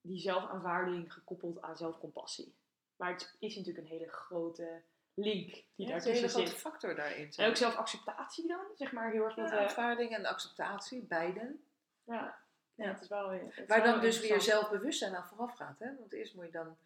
die 0.01 0.19
zelfaanvaarding 0.19 1.13
gekoppeld 1.13 1.61
aan 1.61 1.77
zelfcompassie. 1.77 2.55
Maar 2.95 3.11
het 3.11 3.35
is 3.39 3.55
natuurlijk 3.55 3.85
een 3.85 3.91
hele 3.91 4.09
grote 4.09 4.81
link 5.13 5.63
die 5.75 5.87
Ja, 5.87 5.93
dat 5.93 6.01
is 6.01 6.05
een 6.05 6.13
hele 6.13 6.27
grote 6.27 6.47
zit. 6.47 6.59
factor 6.59 6.95
daarin. 6.95 7.31
En 7.35 7.49
ook 7.49 7.55
zelfacceptatie 7.55 8.47
dan, 8.47 8.65
zeg 8.75 8.91
maar 8.91 9.11
heel 9.11 9.23
erg 9.23 9.35
Ja, 9.35 9.43
we... 9.49 9.57
aanvaarding 9.57 10.15
en 10.15 10.25
acceptatie, 10.25 11.01
beiden. 11.01 11.63
Ja, 12.03 12.13
ja, 12.75 12.85
Ja. 12.85 12.91
het 12.91 13.01
is 13.01 13.07
wel... 13.07 13.31
is 13.31 13.65
Waar 13.67 13.81
wel 13.81 13.91
dan 13.91 14.01
dus 14.01 14.19
weer 14.19 14.41
zelfbewustzijn 14.41 15.15
aan 15.15 15.27
vooraf 15.27 15.55
gaat. 15.55 15.79
Hè? 15.79 15.95
Want 15.99 16.13
eerst 16.13 16.35
moet 16.35 16.45
je 16.45 16.51
dan... 16.51 16.77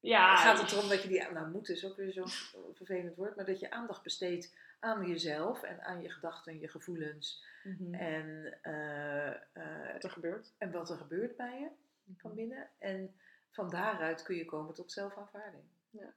Ja, 0.00 0.36
gaat 0.36 0.60
het 0.60 0.72
erom 0.72 0.88
dat 0.88 1.02
je 1.02 1.08
die... 1.08 1.30
Nou, 1.30 1.50
moet 1.50 1.68
is 1.68 1.84
ook 1.84 1.96
weer 1.96 2.12
zo'n 2.12 2.28
vervelend 2.74 3.16
woord. 3.16 3.36
Maar 3.36 3.44
dat 3.44 3.60
je 3.60 3.70
aandacht 3.70 4.02
besteedt 4.02 4.56
aan 4.80 5.06
jezelf. 5.06 5.62
En 5.62 5.82
aan 5.82 6.02
je 6.02 6.10
gedachten, 6.10 6.60
je 6.60 6.68
gevoelens. 6.68 7.44
Mhm. 7.64 7.94
En, 7.94 8.58
eh, 8.62 9.28
eh, 9.28 9.92
wat 9.92 10.04
er 10.04 10.10
gebeurt. 10.10 10.52
en 10.58 10.70
wat 10.70 10.90
er 10.90 10.96
gebeurt 10.96 11.36
bij 11.36 11.58
je. 11.60 11.68
van 12.16 12.34
binnen. 12.34 12.68
En 12.78 13.14
van 13.50 13.70
daaruit 13.70 14.22
kun 14.22 14.36
je 14.36 14.44
komen 14.44 14.74
tot 14.74 14.92
zelfaanvaarding. 14.92 15.62
Ja. 15.90 16.14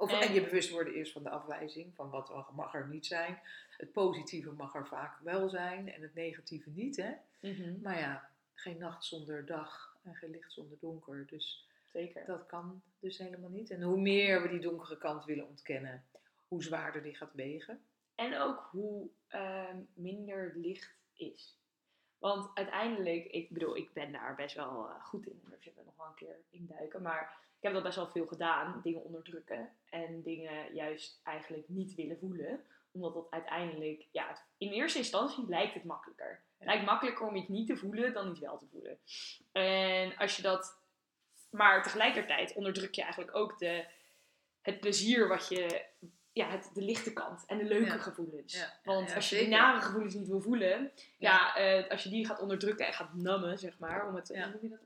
Of, 0.00 0.12
En- 0.12 0.32
je 0.32 0.44
bewust 0.44 0.70
worden 0.70 0.94
eerst 0.94 1.12
van 1.12 1.22
de 1.22 1.30
afwijzing, 1.30 1.94
van 1.94 2.10
wat 2.10 2.28
er- 2.28 2.54
mag 2.54 2.74
er 2.74 2.88
niet 2.88 3.06
zijn. 3.06 3.40
Het 3.76 3.92
positieve 3.92 4.50
mag 4.52 4.74
er 4.74 4.86
vaak 4.86 5.18
wel 5.18 5.48
zijn 5.48 5.92
en 5.92 6.02
het 6.02 6.14
negatieve 6.14 6.70
niet. 6.70 6.96
Hè? 6.96 7.12
Mhm. 7.40 7.80
Maar 7.82 7.98
ja, 7.98 8.30
geen 8.54 8.78
nacht 8.78 9.04
zonder 9.04 9.46
dag 9.46 9.96
en 10.02 10.14
geen 10.14 10.30
licht 10.30 10.52
zonder 10.52 10.78
donker. 10.80 11.26
Dus 11.26 11.68
Zeker. 11.92 12.24
dat 12.26 12.46
kan 12.46 12.82
dus 12.98 13.18
helemaal 13.18 13.50
niet. 13.50 13.70
En 13.70 13.82
hoe 13.82 14.00
meer 14.00 14.42
we 14.42 14.48
die 14.48 14.60
donkere 14.60 14.98
kant 14.98 15.24
willen 15.24 15.48
ontkennen, 15.48 16.04
hoe 16.48 16.62
zwaarder 16.62 17.02
die 17.02 17.16
gaat 17.16 17.34
wegen. 17.34 17.84
En 18.14 18.38
ook 18.38 18.68
hoe 18.70 19.08
ehm, 19.28 19.76
minder 19.94 20.52
licht 20.56 20.94
is. 21.14 21.58
Want 22.18 22.50
uiteindelijk, 22.54 23.24
ik 23.26 23.50
bedoel, 23.50 23.76
ik 23.76 23.92
ben 23.92 24.12
daar 24.12 24.34
best 24.34 24.54
wel 24.54 24.88
eh, 24.88 25.04
goed 25.04 25.26
in. 25.26 25.40
Daar 25.48 25.58
zullen 25.62 25.78
we 25.78 25.84
nog 25.84 25.96
wel 25.96 26.06
een 26.06 26.14
keer 26.14 26.36
in 26.50 26.66
duiken. 26.66 27.02
Maar 27.02 27.38
heb 27.62 27.72
dat 27.72 27.82
best 27.82 27.96
wel 27.96 28.06
veel 28.10 28.26
gedaan. 28.26 28.80
Dingen 28.82 29.04
onderdrukken. 29.04 29.68
En 29.90 30.22
dingen 30.22 30.74
juist 30.74 31.20
eigenlijk 31.24 31.68
niet 31.68 31.94
willen 31.94 32.18
voelen. 32.18 32.60
Omdat 32.92 33.14
dat 33.14 33.26
uiteindelijk, 33.30 34.06
ja, 34.10 34.28
het- 34.28 34.44
in 34.58 34.70
eerste 34.72 34.98
instantie 34.98 35.48
lijkt 35.48 35.74
het 35.74 35.84
makkelijker. 35.84 36.42
Het 36.58 36.66
lijkt 36.68 36.84
makkelijker 36.84 37.26
om 37.26 37.36
iets 37.36 37.48
niet 37.48 37.66
te 37.66 37.76
voelen 37.76 38.12
dan 38.12 38.30
iets 38.30 38.40
wel 38.40 38.58
te 38.58 38.66
voelen. 38.70 38.98
En 39.52 40.16
als 40.16 40.36
je 40.36 40.42
dat, 40.42 40.78
maar 41.50 41.82
tegelijkertijd 41.82 42.52
onderdruk 42.54 42.94
je 42.94 43.02
eigenlijk 43.02 43.36
ook 43.36 43.58
de, 43.58 43.84
het 44.62 44.80
plezier 44.80 45.28
wat 45.28 45.48
je, 45.48 45.84
ja, 46.32 46.48
het, 46.48 46.70
de 46.74 46.82
lichte 46.82 47.12
kant 47.12 47.44
en 47.46 47.58
de 47.58 47.64
leuke 47.64 47.84
Ja. 47.86 47.98
gevoelens. 47.98 48.54
Ja, 48.56 48.78
Want 48.84 49.08
ja, 49.08 49.14
als 49.14 49.30
je 49.30 49.36
die 49.38 49.48
nare 49.48 49.80
gevoelens 49.80 50.14
niet 50.14 50.28
wil 50.28 50.40
voelen, 50.40 50.92
ja, 51.18 51.54
eh, 51.56 51.90
als 51.90 52.02
je 52.02 52.08
die 52.10 52.26
gaat 52.26 52.40
onderdrukken 52.40 52.86
en 52.86 52.92
gaat 52.92 53.14
nammen, 53.14 53.58
zeg 53.58 53.78
maar, 53.78 54.08
om 54.08 54.14
het, 54.14 54.28
hoe 54.28 54.38
noem 54.38 54.58
je 54.62 54.68
dat? 54.68 54.78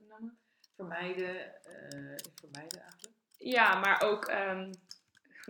Vermijden, 0.77 1.65
eh, 1.65 2.17
vermijden 2.35 2.81
eigenlijk. 2.81 3.15
Ja, 3.37 3.79
maar 3.81 4.03
ook, 4.03 4.25
ehm, 4.25 4.73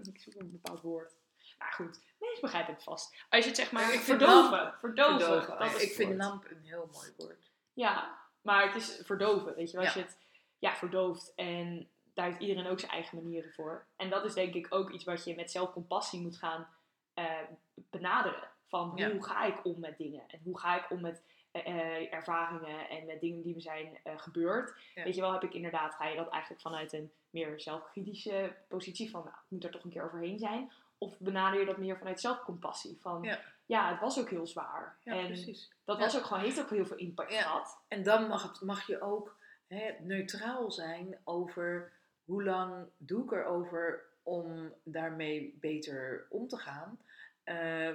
ik 0.12 0.20
zoek 0.20 0.34
een 0.34 0.50
bepaald 0.50 0.80
woord. 0.80 1.14
Nou 1.58 1.72
goed, 1.72 2.00
mensen 2.18 2.40
begrijpen 2.40 2.74
het 2.74 2.82
vast. 2.82 3.16
Als 3.28 3.42
je 3.44 3.50
het 3.50 3.58
zeg 3.58 3.72
maar 3.72 3.82
Ik 3.94 4.00
vind 4.00 4.04
verdoven, 4.04 4.74
verdoven, 4.80 5.20
Verdoven. 5.20 5.58
dat 5.58 5.74
is 5.74 5.82
ik 5.82 5.92
vind 5.92 6.08
woord. 6.08 6.20
namp 6.20 6.44
een 6.50 6.62
heel 6.62 6.88
mooi 6.92 7.12
woord. 7.16 7.50
Ja, 7.72 8.18
maar 8.42 8.66
het 8.66 8.74
is 8.74 9.00
verdoven, 9.04 9.54
weet 9.54 9.70
je 9.70 9.76
wel. 9.76 9.86
Als 9.86 9.94
Ja. 9.94 10.00
je 10.00 10.06
het 10.06 10.18
ja, 10.58 10.74
verdooft 10.74 11.32
en 11.34 11.88
daar 12.14 12.26
heeft 12.26 12.40
iedereen 12.40 12.66
ook 12.66 12.80
zijn 12.80 12.92
eigen 12.92 13.22
manieren 13.22 13.52
voor. 13.52 13.86
En 13.96 14.10
dat 14.10 14.24
is 14.24 14.34
denk 14.34 14.54
ik 14.54 14.66
ook 14.74 14.90
iets 14.90 15.04
wat 15.04 15.24
je 15.24 15.34
met 15.34 15.50
zelfcompassie 15.50 16.20
moet 16.20 16.36
gaan 16.36 16.68
eh, 17.14 17.40
benaderen. 17.74 18.48
Van 18.68 18.92
Ja. 18.94 19.10
hoe 19.10 19.24
ga 19.24 19.44
ik 19.44 19.64
om 19.64 19.80
met 19.80 19.98
dingen? 19.98 20.28
En 20.28 20.40
hoe 20.44 20.58
ga 20.58 20.84
ik 20.84 20.90
om 20.90 21.00
met 21.00 21.22
eh, 21.54 21.66
eh, 21.66 22.12
ervaringen 22.12 22.88
en 22.88 23.06
met 23.06 23.20
dingen 23.20 23.42
die 23.42 23.54
me 23.54 23.60
zijn 23.60 23.98
eh, 24.02 24.18
gebeurd? 24.18 24.74
Ja. 24.94 25.04
Weet 25.04 25.14
je 25.14 25.20
wel, 25.20 25.32
heb 25.32 25.42
ik 25.42 25.54
inderdaad, 25.54 25.94
ga 25.94 26.06
je 26.06 26.16
dat 26.16 26.28
eigenlijk 26.28 26.62
vanuit 26.62 26.92
een 26.92 27.12
meer 27.30 27.60
zelfkritische 27.60 28.56
positie 28.68 29.10
van, 29.10 29.20
nou, 29.20 29.34
ik 29.34 29.50
moet 29.50 29.64
er 29.64 29.70
toch 29.70 29.84
een 29.84 29.90
keer 29.90 30.04
overheen 30.04 30.38
zijn? 30.38 30.72
Of 30.98 31.18
benader 31.18 31.60
je 31.60 31.66
dat 31.66 31.76
meer 31.76 31.98
vanuit 31.98 32.20
zelfcompassie? 32.20 32.98
Van, 33.00 33.22
Ja. 33.22 33.40
ja, 33.66 33.90
het 33.90 34.00
was 34.00 34.18
ook 34.20 34.30
heel 34.30 34.46
zwaar. 34.46 34.96
Ja, 35.04 35.12
en 35.12 35.26
precies. 35.26 35.70
dat 35.84 35.98
was 35.98 36.16
ook 36.16 36.24
gewoon, 36.24 36.42
heeft 36.42 36.60
ook 36.60 36.70
heel 36.70 36.86
veel 36.86 36.96
impact 36.96 37.34
gehad. 37.34 37.78
En 37.88 38.02
dan 38.02 38.28
mag, 38.28 38.42
het, 38.42 38.60
mag 38.60 38.86
je 38.86 39.00
ook 39.00 39.36
hè, 39.66 39.92
neutraal 40.00 40.70
zijn 40.70 41.18
over 41.24 41.92
hoe 42.24 42.44
lang 42.44 42.86
doe 42.96 43.24
ik 43.24 43.32
erover 43.32 44.04
om 44.22 44.72
daarmee 44.82 45.58
beter 45.60 46.26
om 46.28 46.48
te 46.48 46.56
gaan. 46.56 46.98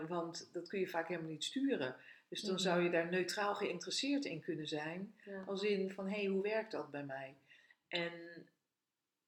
Want 0.07 0.49
dat 0.53 0.67
kun 0.67 0.79
je 0.79 0.87
vaak 0.87 1.07
helemaal 1.07 1.31
niet 1.31 1.43
sturen. 1.43 1.95
Dus 2.29 2.41
dan 2.41 2.53
Mhm. 2.53 2.61
zou 2.61 2.81
je 2.81 2.89
daar 2.89 3.09
neutraal 3.09 3.55
geïnteresseerd 3.55 4.25
in 4.25 4.41
kunnen 4.41 4.67
zijn. 4.67 5.13
Ja. 5.25 5.43
Als 5.47 5.63
in 5.63 5.91
van, 5.91 6.07
hé, 6.07 6.15
hey, 6.19 6.25
hoe 6.25 6.41
werkt 6.41 6.71
dat 6.71 6.91
bij 6.91 7.03
mij? 7.03 7.35
En, 7.87 8.11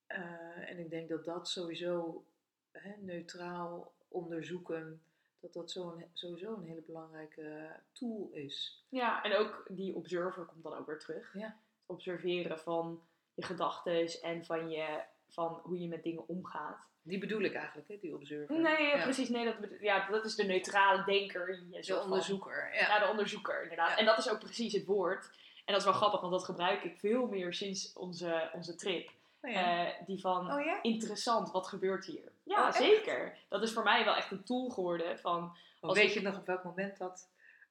eh, 0.07 0.69
en 0.69 0.79
ik 0.79 0.89
denk 0.89 1.09
dat 1.09 1.25
dat 1.25 1.47
sowieso 1.47 2.23
hè, 2.71 2.93
neutraal 2.97 3.93
onderzoeken, 4.07 5.01
dat 5.39 5.53
dat 5.53 5.71
zo'n, 5.71 6.05
sowieso 6.13 6.53
een 6.53 6.63
hele 6.63 6.81
belangrijke 6.81 7.69
tool 7.91 8.29
is. 8.33 8.83
Ja, 8.89 9.23
en 9.23 9.35
ook 9.35 9.65
die 9.69 9.95
observer 9.95 10.45
komt 10.45 10.63
dan 10.63 10.73
ook 10.77 10.85
weer 10.85 10.99
terug. 10.99 11.33
Ja. 11.33 11.45
Het 11.47 11.55
observeren 11.85 12.59
van 12.59 13.01
je 13.33 13.43
gedachten 13.43 14.21
en 14.21 14.45
van, 14.45 14.69
je, 14.69 15.01
van 15.29 15.59
hoe 15.63 15.79
je 15.79 15.87
met 15.87 16.03
dingen 16.03 16.27
omgaat. 16.27 16.89
Die 17.03 17.19
bedoel 17.19 17.41
ik 17.41 17.53
eigenlijk, 17.53 17.87
hè, 17.87 17.97
die 18.01 18.15
observer. 18.15 18.59
Nee, 18.59 18.85
ja. 18.85 19.03
precies. 19.03 19.29
Nee, 19.29 19.45
dat, 19.45 19.55
ja, 19.79 20.09
dat 20.09 20.25
is 20.25 20.35
de 20.35 20.43
neutrale 20.43 21.03
denker. 21.03 21.59
De 21.71 21.83
van. 21.83 22.01
onderzoeker, 22.03 22.69
ja. 22.73 22.79
Ja, 22.79 22.99
de 22.99 23.09
onderzoeker, 23.09 23.61
inderdaad. 23.61 23.89
Ja. 23.89 23.97
En 23.97 24.05
dat 24.05 24.17
is 24.17 24.29
ook 24.29 24.39
precies 24.39 24.73
het 24.73 24.85
woord. 24.85 25.29
En 25.65 25.73
dat 25.73 25.77
is 25.77 25.83
wel 25.83 25.93
grappig, 25.93 26.19
want 26.19 26.31
dat 26.31 26.43
gebruik 26.45 26.83
ik 26.83 26.99
veel 26.99 27.27
meer 27.27 27.53
sinds 27.53 27.93
onze, 27.93 28.49
onze 28.53 28.75
trip. 28.75 29.11
Oh 29.41 29.51
ja. 29.51 29.85
Eh, 29.87 30.05
die 30.05 30.19
van, 30.19 30.51
oh 30.51 30.65
ja? 30.65 30.79
interessant, 30.81 31.51
wat 31.51 31.67
gebeurt 31.67 32.05
hier? 32.05 32.31
Ja, 32.43 32.67
Oh, 32.67 32.73
zeker. 32.73 33.37
Dat 33.49 33.61
is 33.61 33.73
voor 33.73 33.83
mij 33.83 34.03
wel 34.05 34.15
echt 34.15 34.31
een 34.31 34.43
tool 34.43 34.69
geworden 34.69 35.19
van... 35.19 35.55
Als 35.79 35.97
weet 35.97 36.07
ik- 36.07 36.13
je 36.13 36.21
nog 36.21 36.37
op 36.37 36.45
welk 36.45 36.63
moment 36.63 36.97
dat... 36.97 37.29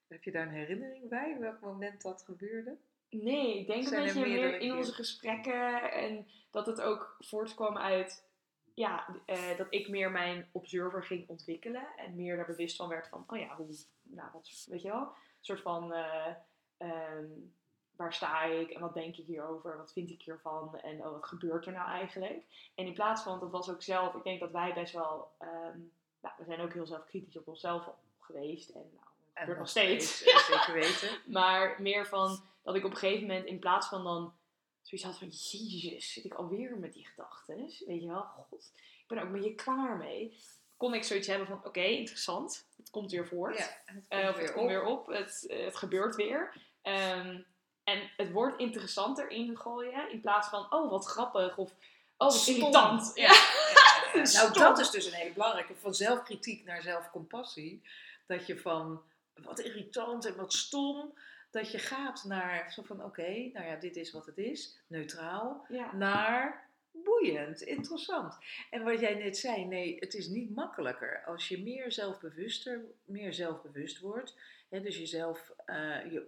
Heb 0.08 0.24
je 0.24 0.30
daar 0.30 0.46
een 0.46 0.52
herinnering 0.52 1.08
bij? 1.08 1.36
Welk 1.40 1.60
moment 1.60 2.02
dat 2.02 2.22
gebeurde? 2.22 2.76
Nee, 3.10 3.58
ik 3.58 3.66
denk 3.66 3.86
Zijn 3.88 4.00
een 4.00 4.14
beetje 4.14 4.28
meer 4.28 4.60
in 4.60 4.76
onze 4.76 4.92
gesprekken 4.92 5.92
en 5.92 6.28
dat 6.50 6.66
het 6.66 6.80
ook 6.80 7.16
voortkwam 7.18 7.78
uit 7.78 8.24
ja, 8.74 9.06
eh, 9.26 9.56
dat 9.56 9.66
ik 9.70 9.88
meer 9.88 10.10
mijn 10.10 10.48
observer 10.52 11.04
ging 11.04 11.28
ontwikkelen 11.28 11.86
en 11.96 12.14
meer 12.14 12.36
daar 12.36 12.46
bewust 12.46 12.76
van 12.76 12.88
werd 12.88 13.08
van, 13.08 13.24
oh 13.26 13.38
ja, 13.38 13.56
hoe, 13.56 13.66
nou, 14.02 14.28
wat, 14.32 14.66
weet 14.68 14.82
je 14.82 14.88
wel, 14.88 15.00
een 15.00 15.14
soort 15.40 15.60
van, 15.60 15.92
eh, 15.92 16.26
ehm, 16.76 17.26
waar 17.96 18.12
sta 18.14 18.42
ik 18.44 18.70
en 18.70 18.80
wat 18.80 18.94
denk 18.94 19.16
ik 19.16 19.26
hierover, 19.26 19.76
wat 19.76 19.92
vind 19.92 20.10
ik 20.10 20.22
hiervan 20.22 20.78
en 20.78 20.98
oh, 20.98 21.10
wat 21.12 21.26
gebeurt 21.26 21.66
er 21.66 21.72
nou 21.72 21.88
eigenlijk? 21.88 22.42
En 22.74 22.86
in 22.86 22.94
plaats 22.94 23.22
van, 23.22 23.40
dat 23.40 23.50
was 23.50 23.70
ook 23.70 23.82
zelf, 23.82 24.14
ik 24.14 24.22
denk 24.24 24.40
dat 24.40 24.50
wij 24.50 24.72
best 24.74 24.92
wel, 24.92 25.30
ehm, 25.38 25.78
nou, 26.20 26.34
we 26.38 26.44
zijn 26.44 26.60
ook 26.60 26.72
heel 26.72 26.86
zelfkritisch 26.86 27.36
op 27.36 27.48
onszelf 27.48 27.88
geweest 28.20 28.68
en 28.68 28.80
nou, 28.80 29.04
dat 29.04 29.38
gebeurt 29.38 29.58
nog 29.58 29.68
steeds. 29.68 30.22
eh, 30.24 30.36
Zeker 30.38 30.72
weten. 30.74 31.08
Maar 31.38 31.76
meer 31.82 32.06
van 32.06 32.40
dat 32.62 32.74
ik 32.74 32.84
op 32.84 32.90
een 32.90 32.96
gegeven 32.96 33.26
moment 33.26 33.46
in 33.46 33.58
plaats 33.58 33.88
van 33.88 34.04
dan 34.04 34.32
zoiets 34.98 35.04
had 35.04 35.18
van 35.18 35.28
Jezus, 35.28 36.12
zit 36.12 36.24
ik 36.24 36.34
alweer 36.34 36.76
met 36.78 36.92
die 36.92 37.06
gedachten. 37.06 37.56
Weet 37.86 38.00
je 38.02 38.06
wel, 38.06 38.22
god, 38.22 38.72
ik 38.76 39.04
ben 39.06 39.18
er 39.18 39.24
ook 39.24 39.30
een 39.34 39.40
beetje 39.40 39.54
klaar 39.54 39.96
mee. 39.96 40.36
Kon 40.76 40.94
ik 40.94 41.04
zoiets 41.04 41.26
hebben 41.26 41.46
van 41.46 41.64
oké, 41.64 41.80
interessant. 41.82 42.66
Het 42.76 42.90
komt 42.90 43.10
weer 43.10 43.26
voort. 43.26 43.58
Ja, 43.58 43.76
het 43.84 44.04
Eh, 44.08 44.18
komt 44.18 44.28
of 44.30 44.36
het 44.36 44.44
weer 44.44 44.52
komt 44.52 44.64
op. 44.64 44.68
weer 44.68 44.84
op. 44.84 45.06
Het, 45.06 45.46
eh, 45.46 45.64
het 45.64 45.76
gebeurt 45.76 46.16
weer. 46.16 46.52
Ehm, 46.82 47.40
en 47.84 48.10
het 48.16 48.30
woord 48.32 48.58
interessanter 48.60 49.30
ingooien 49.30 50.10
in 50.12 50.20
plaats 50.20 50.48
van 50.48 50.72
oh 50.72 50.90
wat 50.90 51.06
grappig 51.06 51.56
of 51.56 51.70
oh 51.70 51.76
wat 52.16 52.34
Stom. 52.34 52.54
irritant. 52.54 53.10
Ja. 53.14 53.32
Nou, 54.32 54.52
dat 54.52 54.78
is 54.78 54.90
dus 54.90 55.06
een 55.06 55.12
hele 55.12 55.32
belangrijke. 55.32 55.74
Van 55.74 55.94
zelfkritiek 55.94 56.64
naar 56.64 56.82
zelfcompassie. 56.82 57.82
Dat 58.26 58.46
je 58.46 58.58
van 58.58 59.02
wat 59.34 59.58
irritant 59.60 60.24
en 60.24 60.36
wat 60.36 60.52
stom. 60.52 61.14
Dat 61.50 61.70
je 61.72 61.78
gaat 61.78 62.24
naar 62.24 62.72
zo 62.72 62.82
van 62.82 63.04
oké, 63.04 63.28
nou 63.52 63.66
ja, 63.66 63.76
dit 63.76 63.96
is 63.96 64.12
wat 64.12 64.26
het 64.26 64.38
is. 64.38 64.78
Neutraal. 64.86 65.64
Ja. 65.68 65.92
Naar 65.92 66.68
boeiend, 66.90 67.60
interessant. 67.60 68.38
En 68.70 68.82
wat 68.84 69.00
jij 69.00 69.14
net 69.14 69.36
zei, 69.38 69.64
nee, 69.64 69.96
het 69.98 70.14
is 70.14 70.28
niet 70.28 70.54
makkelijker. 70.54 71.24
Als 71.24 71.48
je 71.48 71.62
meer 71.62 71.92
zelfbewuster, 71.92 72.84
meer 73.04 73.32
zelfbewust 73.32 74.00
wordt. 74.00 74.36
Hè, 74.68 74.80
dus 74.80 74.98
jezelf, 74.98 75.52
eh, 75.64 76.12
je, 76.12 76.26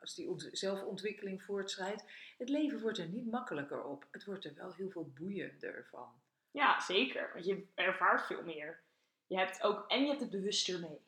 als 0.00 0.14
die 0.14 0.28
ont- 0.28 0.48
zelfontwikkeling 0.52 1.42
voortschrijdt. 1.42 2.04
Het 2.38 2.48
leven 2.48 2.80
wordt 2.80 2.98
er 2.98 3.08
niet 3.08 3.30
makkelijker 3.30 3.84
op. 3.84 4.06
Het 4.10 4.24
wordt 4.24 4.44
er 4.44 4.54
wel 4.54 4.72
heel 4.72 4.90
veel 4.90 5.12
boeiender 5.18 5.86
van. 5.90 6.08
Ja, 6.50 6.80
zeker. 6.80 7.30
Want 7.32 7.44
je 7.44 7.66
ervaart 7.74 8.26
veel 8.26 8.42
meer. 8.42 8.80
Je 9.26 9.38
hebt 9.38 9.62
ook, 9.62 9.84
en 9.90 10.00
je 10.02 10.08
hebt 10.08 10.20
het 10.20 10.30
bewuster 10.30 10.80
mee. 10.80 11.00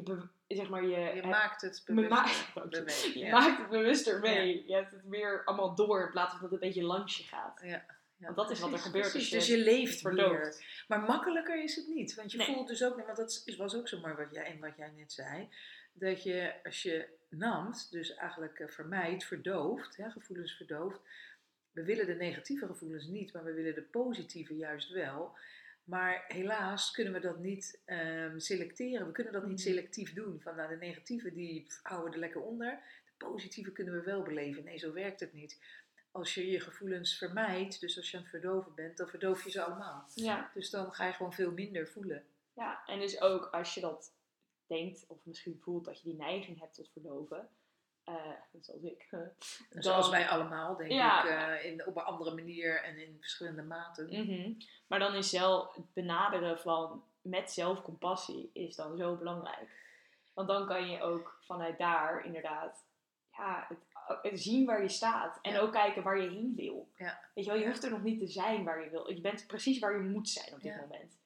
Je, 0.00 0.56
zeg 0.56 0.68
maar, 0.68 0.82
je, 0.82 0.88
Je 0.88 0.96
hebt- 0.96 1.26
maakt 1.40 1.60
het 1.60 1.82
bewuster. 1.86 2.68
bewegen, 2.70 3.18
je 3.18 3.24
ja. 3.24 3.30
maakt 3.30 3.58
het 3.58 3.68
bewuster 3.68 4.20
mee. 4.20 4.64
Je 4.66 4.74
hebt 4.74 4.90
het 4.90 5.04
meer 5.04 5.44
allemaal 5.44 5.74
door 5.74 6.00
in 6.04 6.10
plaats 6.10 6.30
van 6.32 6.40
dat 6.40 6.50
het 6.50 6.62
een 6.62 6.68
beetje 6.68 6.82
langs 6.84 7.16
je 7.18 7.24
gaat. 7.24 7.60
Ja, 7.62 7.68
ja, 8.16 8.24
Want 8.24 8.36
dat 8.36 8.50
is 8.50 8.60
wat 8.60 8.72
er 8.72 8.78
gebeurt 8.78 9.10
precies. 9.10 9.30
Dus 9.30 9.46
je 9.46 9.58
leeft 9.58 10.02
meer. 10.02 10.54
Maar 10.88 11.00
makkelijker 11.00 11.62
is 11.62 11.76
het 11.76 11.88
niet. 11.88 12.14
Want 12.14 12.32
je 12.32 12.38
Nee. 12.38 12.46
voelt 12.46 12.68
dus 12.68 12.84
ook, 12.84 12.96
want 13.04 13.16
dat 13.16 13.44
was 13.56 13.74
ook 13.74 13.88
zo 13.88 14.00
mooi 14.00 14.14
wat 14.14 14.30
jij, 14.32 14.44
en 14.44 14.60
wat 14.60 14.76
jij 14.76 14.90
net 14.96 15.12
zei. 15.12 15.48
Dat 15.92 16.22
je 16.22 16.54
als 16.64 16.82
je 16.82 17.08
namt, 17.28 17.90
dus 17.90 18.14
eigenlijk 18.14 18.58
eh, 18.58 18.68
vermijdt, 18.68 19.24
verdooft, 19.24 19.96
hè, 19.96 20.10
gevoelens 20.10 20.56
verdooft. 20.56 21.00
We 21.72 21.84
willen 21.84 22.06
de 22.06 22.14
negatieve 22.14 22.66
gevoelens 22.66 23.06
niet, 23.06 23.32
maar 23.32 23.44
we 23.44 23.52
willen 23.52 23.74
de 23.74 23.82
positieve 23.82 24.56
juist 24.56 24.90
wel. 24.90 25.36
Maar 25.84 26.24
helaas 26.28 26.90
kunnen 26.90 27.12
we 27.12 27.20
dat 27.20 27.38
niet 27.38 27.80
ehm, 27.84 28.38
selecteren. 28.38 29.06
We 29.06 29.12
kunnen 29.12 29.32
dat 29.32 29.42
niet 29.46 29.58
Mhm. 29.58 29.68
selectief 29.68 30.12
doen. 30.12 30.40
Van 30.40 30.56
nou, 30.56 30.68
de 30.68 30.76
negatieve 30.76 31.32
die 31.32 31.66
houden 31.82 32.08
we 32.08 32.14
er 32.14 32.20
lekker 32.20 32.40
onder. 32.42 32.70
De 33.04 33.26
positieve 33.26 33.72
kunnen 33.72 33.94
we 33.94 34.02
wel 34.02 34.22
beleven. 34.22 34.64
Nee, 34.64 34.78
zo 34.78 34.92
werkt 34.92 35.20
het 35.20 35.32
niet. 35.32 35.60
Als 36.10 36.34
je 36.34 36.50
je 36.50 36.60
gevoelens 36.60 37.18
vermijdt, 37.18 37.80
dus 37.80 37.96
als 37.96 38.10
je 38.10 38.16
aan 38.16 38.22
het 38.22 38.30
verdoven 38.32 38.74
bent, 38.74 38.96
dan 38.96 39.08
verdoof 39.08 39.44
je 39.44 39.50
ze 39.50 39.62
allemaal. 39.62 40.08
Ja. 40.14 40.50
Dus 40.54 40.70
dan 40.70 40.92
ga 40.92 41.06
je 41.06 41.12
gewoon 41.12 41.32
veel 41.32 41.52
minder 41.52 41.88
voelen. 41.88 42.24
ja, 42.54 42.82
en 42.86 42.98
dus 43.00 43.20
ook 43.20 43.44
als 43.46 43.74
je 43.74 43.80
dat 43.80 44.12
denkt, 44.66 45.04
of 45.08 45.18
misschien 45.24 45.58
voelt 45.62 45.84
dat 45.84 46.00
je 46.00 46.08
die 46.08 46.18
neiging 46.18 46.60
hebt 46.60 46.74
tot 46.74 46.90
verdoven. 46.92 47.48
Eh, 48.04 48.14
net 48.52 48.64
zoals 48.66 48.82
ik. 48.82 49.06
Dan- 49.10 49.82
Zoals 49.82 50.08
wij 50.10 50.28
allemaal, 50.28 50.76
denk 50.76 50.90
Ja. 50.90 51.24
ik, 51.24 51.30
eh, 51.60 51.70
in, 51.72 51.86
op 51.86 51.96
een 51.96 52.02
andere 52.02 52.34
manier 52.34 52.82
en 52.82 52.98
in 52.98 53.16
verschillende 53.20 53.62
maten. 53.62 54.06
Mhm. 54.06 54.52
Maar 54.86 54.98
dan 54.98 55.14
is 55.14 55.30
zelf 55.30 55.74
het 55.74 55.92
benaderen 55.92 56.58
van 56.60 57.04
met 57.22 57.50
zelfcompassie 57.50 58.50
is 58.52 58.76
dan 58.76 58.96
zo 58.96 59.16
belangrijk. 59.16 59.80
Want 60.32 60.48
dan 60.48 60.66
kan 60.66 60.90
je 60.90 61.00
ook 61.02 61.38
vanuit 61.46 61.78
daar 61.78 62.24
inderdaad 62.24 62.84
ja, 63.36 63.66
het, 63.68 63.78
het 64.22 64.40
zien 64.40 64.66
waar 64.66 64.82
je 64.82 64.88
staat. 64.88 65.38
En 65.42 65.52
Ja. 65.52 65.58
ook 65.58 65.72
kijken 65.72 66.02
waar 66.02 66.18
je 66.20 66.28
heen 66.30 66.52
wil. 66.56 66.88
Ja. 66.96 67.20
Weet 67.34 67.44
je 67.44 67.50
wel, 67.50 67.60
je 67.60 67.66
hoeft 67.66 67.84
er 67.84 67.90
nog 67.90 68.02
niet 68.02 68.18
te 68.18 68.26
zijn 68.26 68.64
waar 68.64 68.84
je 68.84 68.90
wil. 68.90 69.10
Je 69.12 69.20
bent 69.20 69.46
precies 69.46 69.78
waar 69.78 69.92
je 69.92 70.08
moet 70.08 70.28
zijn 70.28 70.54
op 70.54 70.60
dit 70.60 70.80
moment. 70.80 71.20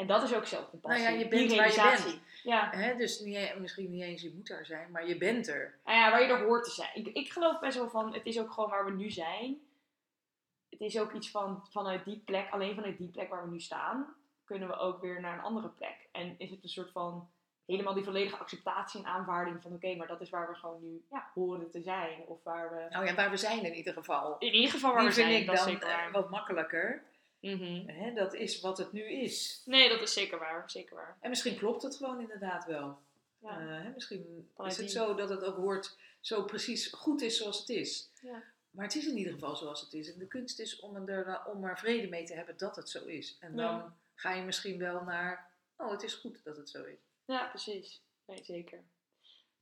En 0.00 0.06
dat 0.06 0.22
is 0.22 0.34
ook 0.34 0.46
zelfcompassie. 0.46 1.02
Nou 1.02 1.14
ja, 1.14 1.20
je 1.22 1.28
bent 1.28 1.54
waar 1.54 1.70
je 1.70 2.02
bent. 2.02 2.20
Ja. 2.42 2.94
Dus 2.94 3.20
niet, 3.20 3.36
e- 3.36 3.58
misschien 3.58 3.90
niet 3.90 4.02
eens 4.02 4.22
je 4.22 4.32
moet 4.34 4.46
daar 4.48 4.66
zijn, 4.66 4.90
maar 4.90 5.06
je 5.08 5.16
bent 5.16 5.48
er. 5.48 5.78
Nou 5.84 5.98
ja, 5.98 6.10
waar 6.10 6.22
je 6.22 6.28
er 6.28 6.44
hoort 6.44 6.64
te 6.64 6.70
zijn. 6.70 6.90
Ik, 6.94 7.06
ik 7.06 7.32
geloof 7.32 7.58
best 7.60 7.76
wel 7.76 7.88
van, 7.90 8.14
het 8.14 8.26
is 8.26 8.40
ook 8.40 8.50
gewoon 8.50 8.70
waar 8.70 8.84
we 8.84 8.90
nu 8.90 9.10
zijn. 9.10 9.60
Het 10.68 10.80
is 10.80 10.98
ook 10.98 11.12
iets 11.12 11.30
van, 11.30 11.66
vanuit 11.70 12.04
die 12.04 12.22
plek, 12.24 12.50
alleen 12.50 12.74
vanuit 12.74 12.98
die 12.98 13.08
plek 13.08 13.28
waar 13.28 13.44
we 13.44 13.50
nu 13.50 13.60
staan, 13.60 14.14
kunnen 14.44 14.68
we 14.68 14.76
ook 14.76 15.00
weer 15.00 15.20
naar 15.20 15.38
een 15.38 15.44
andere 15.44 15.68
plek. 15.68 16.08
En 16.12 16.34
is 16.38 16.50
het 16.50 16.62
een 16.62 16.68
soort 16.68 16.90
van, 16.90 17.28
helemaal 17.66 17.94
die 17.94 18.04
volledige 18.04 18.36
acceptatie 18.36 19.00
en 19.00 19.06
aanvaarding 19.06 19.62
van, 19.62 19.72
oké, 19.72 19.94
maar 19.96 20.06
dat 20.06 20.20
is 20.20 20.30
waar 20.30 20.48
we 20.48 20.54
gewoon 20.54 20.82
nu 20.82 21.04
ja, 21.10 21.30
horen 21.34 21.70
te 21.70 21.82
zijn. 21.82 22.22
Of 22.26 22.42
waar 22.42 22.70
we, 22.70 22.86
Nou 22.90 23.06
ja, 23.06 23.14
waar 23.14 23.30
we 23.30 23.36
zijn 23.36 23.64
in 23.64 23.74
ieder 23.74 23.92
geval. 23.92 24.36
in 24.38 24.54
ieder 24.54 24.70
geval 24.70 24.90
waar 24.90 25.00
Die 25.00 25.08
we 25.08 25.14
zijn, 25.14 25.40
ik 25.40 25.46
dat 25.46 25.54
is 25.54 25.60
dan 25.60 25.72
zeker 25.72 25.88
eh, 25.88 26.12
wat 26.12 26.30
makkelijker. 26.30 27.02
Hè? 27.86 28.12
Dat 28.14 28.34
is 28.34 28.60
wat 28.60 28.78
het 28.78 28.92
nu 28.92 29.02
is. 29.02 29.62
Nee, 29.64 29.88
dat 29.88 30.00
is 30.00 30.12
zeker 30.12 30.38
waar, 30.38 30.70
zeker 30.70 30.94
waar. 30.94 31.16
En 31.20 31.28
misschien 31.30 31.56
klopt 31.56 31.82
het 31.82 31.96
gewoon 31.96 32.20
inderdaad 32.20 32.64
wel. 32.64 32.98
Ja. 33.38 33.60
Eh, 33.60 33.82
hè, 33.84 33.90
misschien 33.90 34.50
is 34.66 34.76
het 34.76 34.90
zo 34.90 35.14
dat 35.14 35.28
het 35.28 35.44
ook 35.44 35.56
hoort 35.56 35.96
zo 36.20 36.44
precies 36.44 36.86
goed 36.92 37.22
is 37.22 37.36
zoals 37.36 37.58
het 37.58 37.68
is. 37.68 38.10
Ja. 38.22 38.42
Maar 38.70 38.84
het 38.84 38.94
is 38.94 39.06
in 39.06 39.16
ieder 39.16 39.32
geval 39.32 39.56
zoals 39.56 39.80
het 39.80 39.92
is. 39.92 40.12
En 40.12 40.18
de 40.18 40.26
kunst 40.26 40.58
is 40.60 40.80
om 40.80 41.08
er, 41.08 41.44
om 41.46 41.64
er 41.64 41.78
vrede 41.78 42.08
mee 42.08 42.24
te 42.24 42.34
hebben 42.34 42.56
dat 42.56 42.76
het 42.76 42.88
zo 42.88 43.04
is. 43.04 43.36
En 43.40 43.56
dan 43.56 43.64
Ja. 43.74 43.96
ga 44.14 44.34
je 44.34 44.42
misschien 44.42 44.78
wel 44.78 45.02
naar, 45.02 45.50
oh 45.76 45.90
het 45.90 46.02
is 46.02 46.14
goed 46.14 46.44
dat 46.44 46.56
het 46.56 46.70
zo 46.70 46.84
is. 46.84 46.98
Ja, 47.24 47.48
precies. 47.48 48.02
Nee, 48.26 48.44
zeker. 48.44 48.82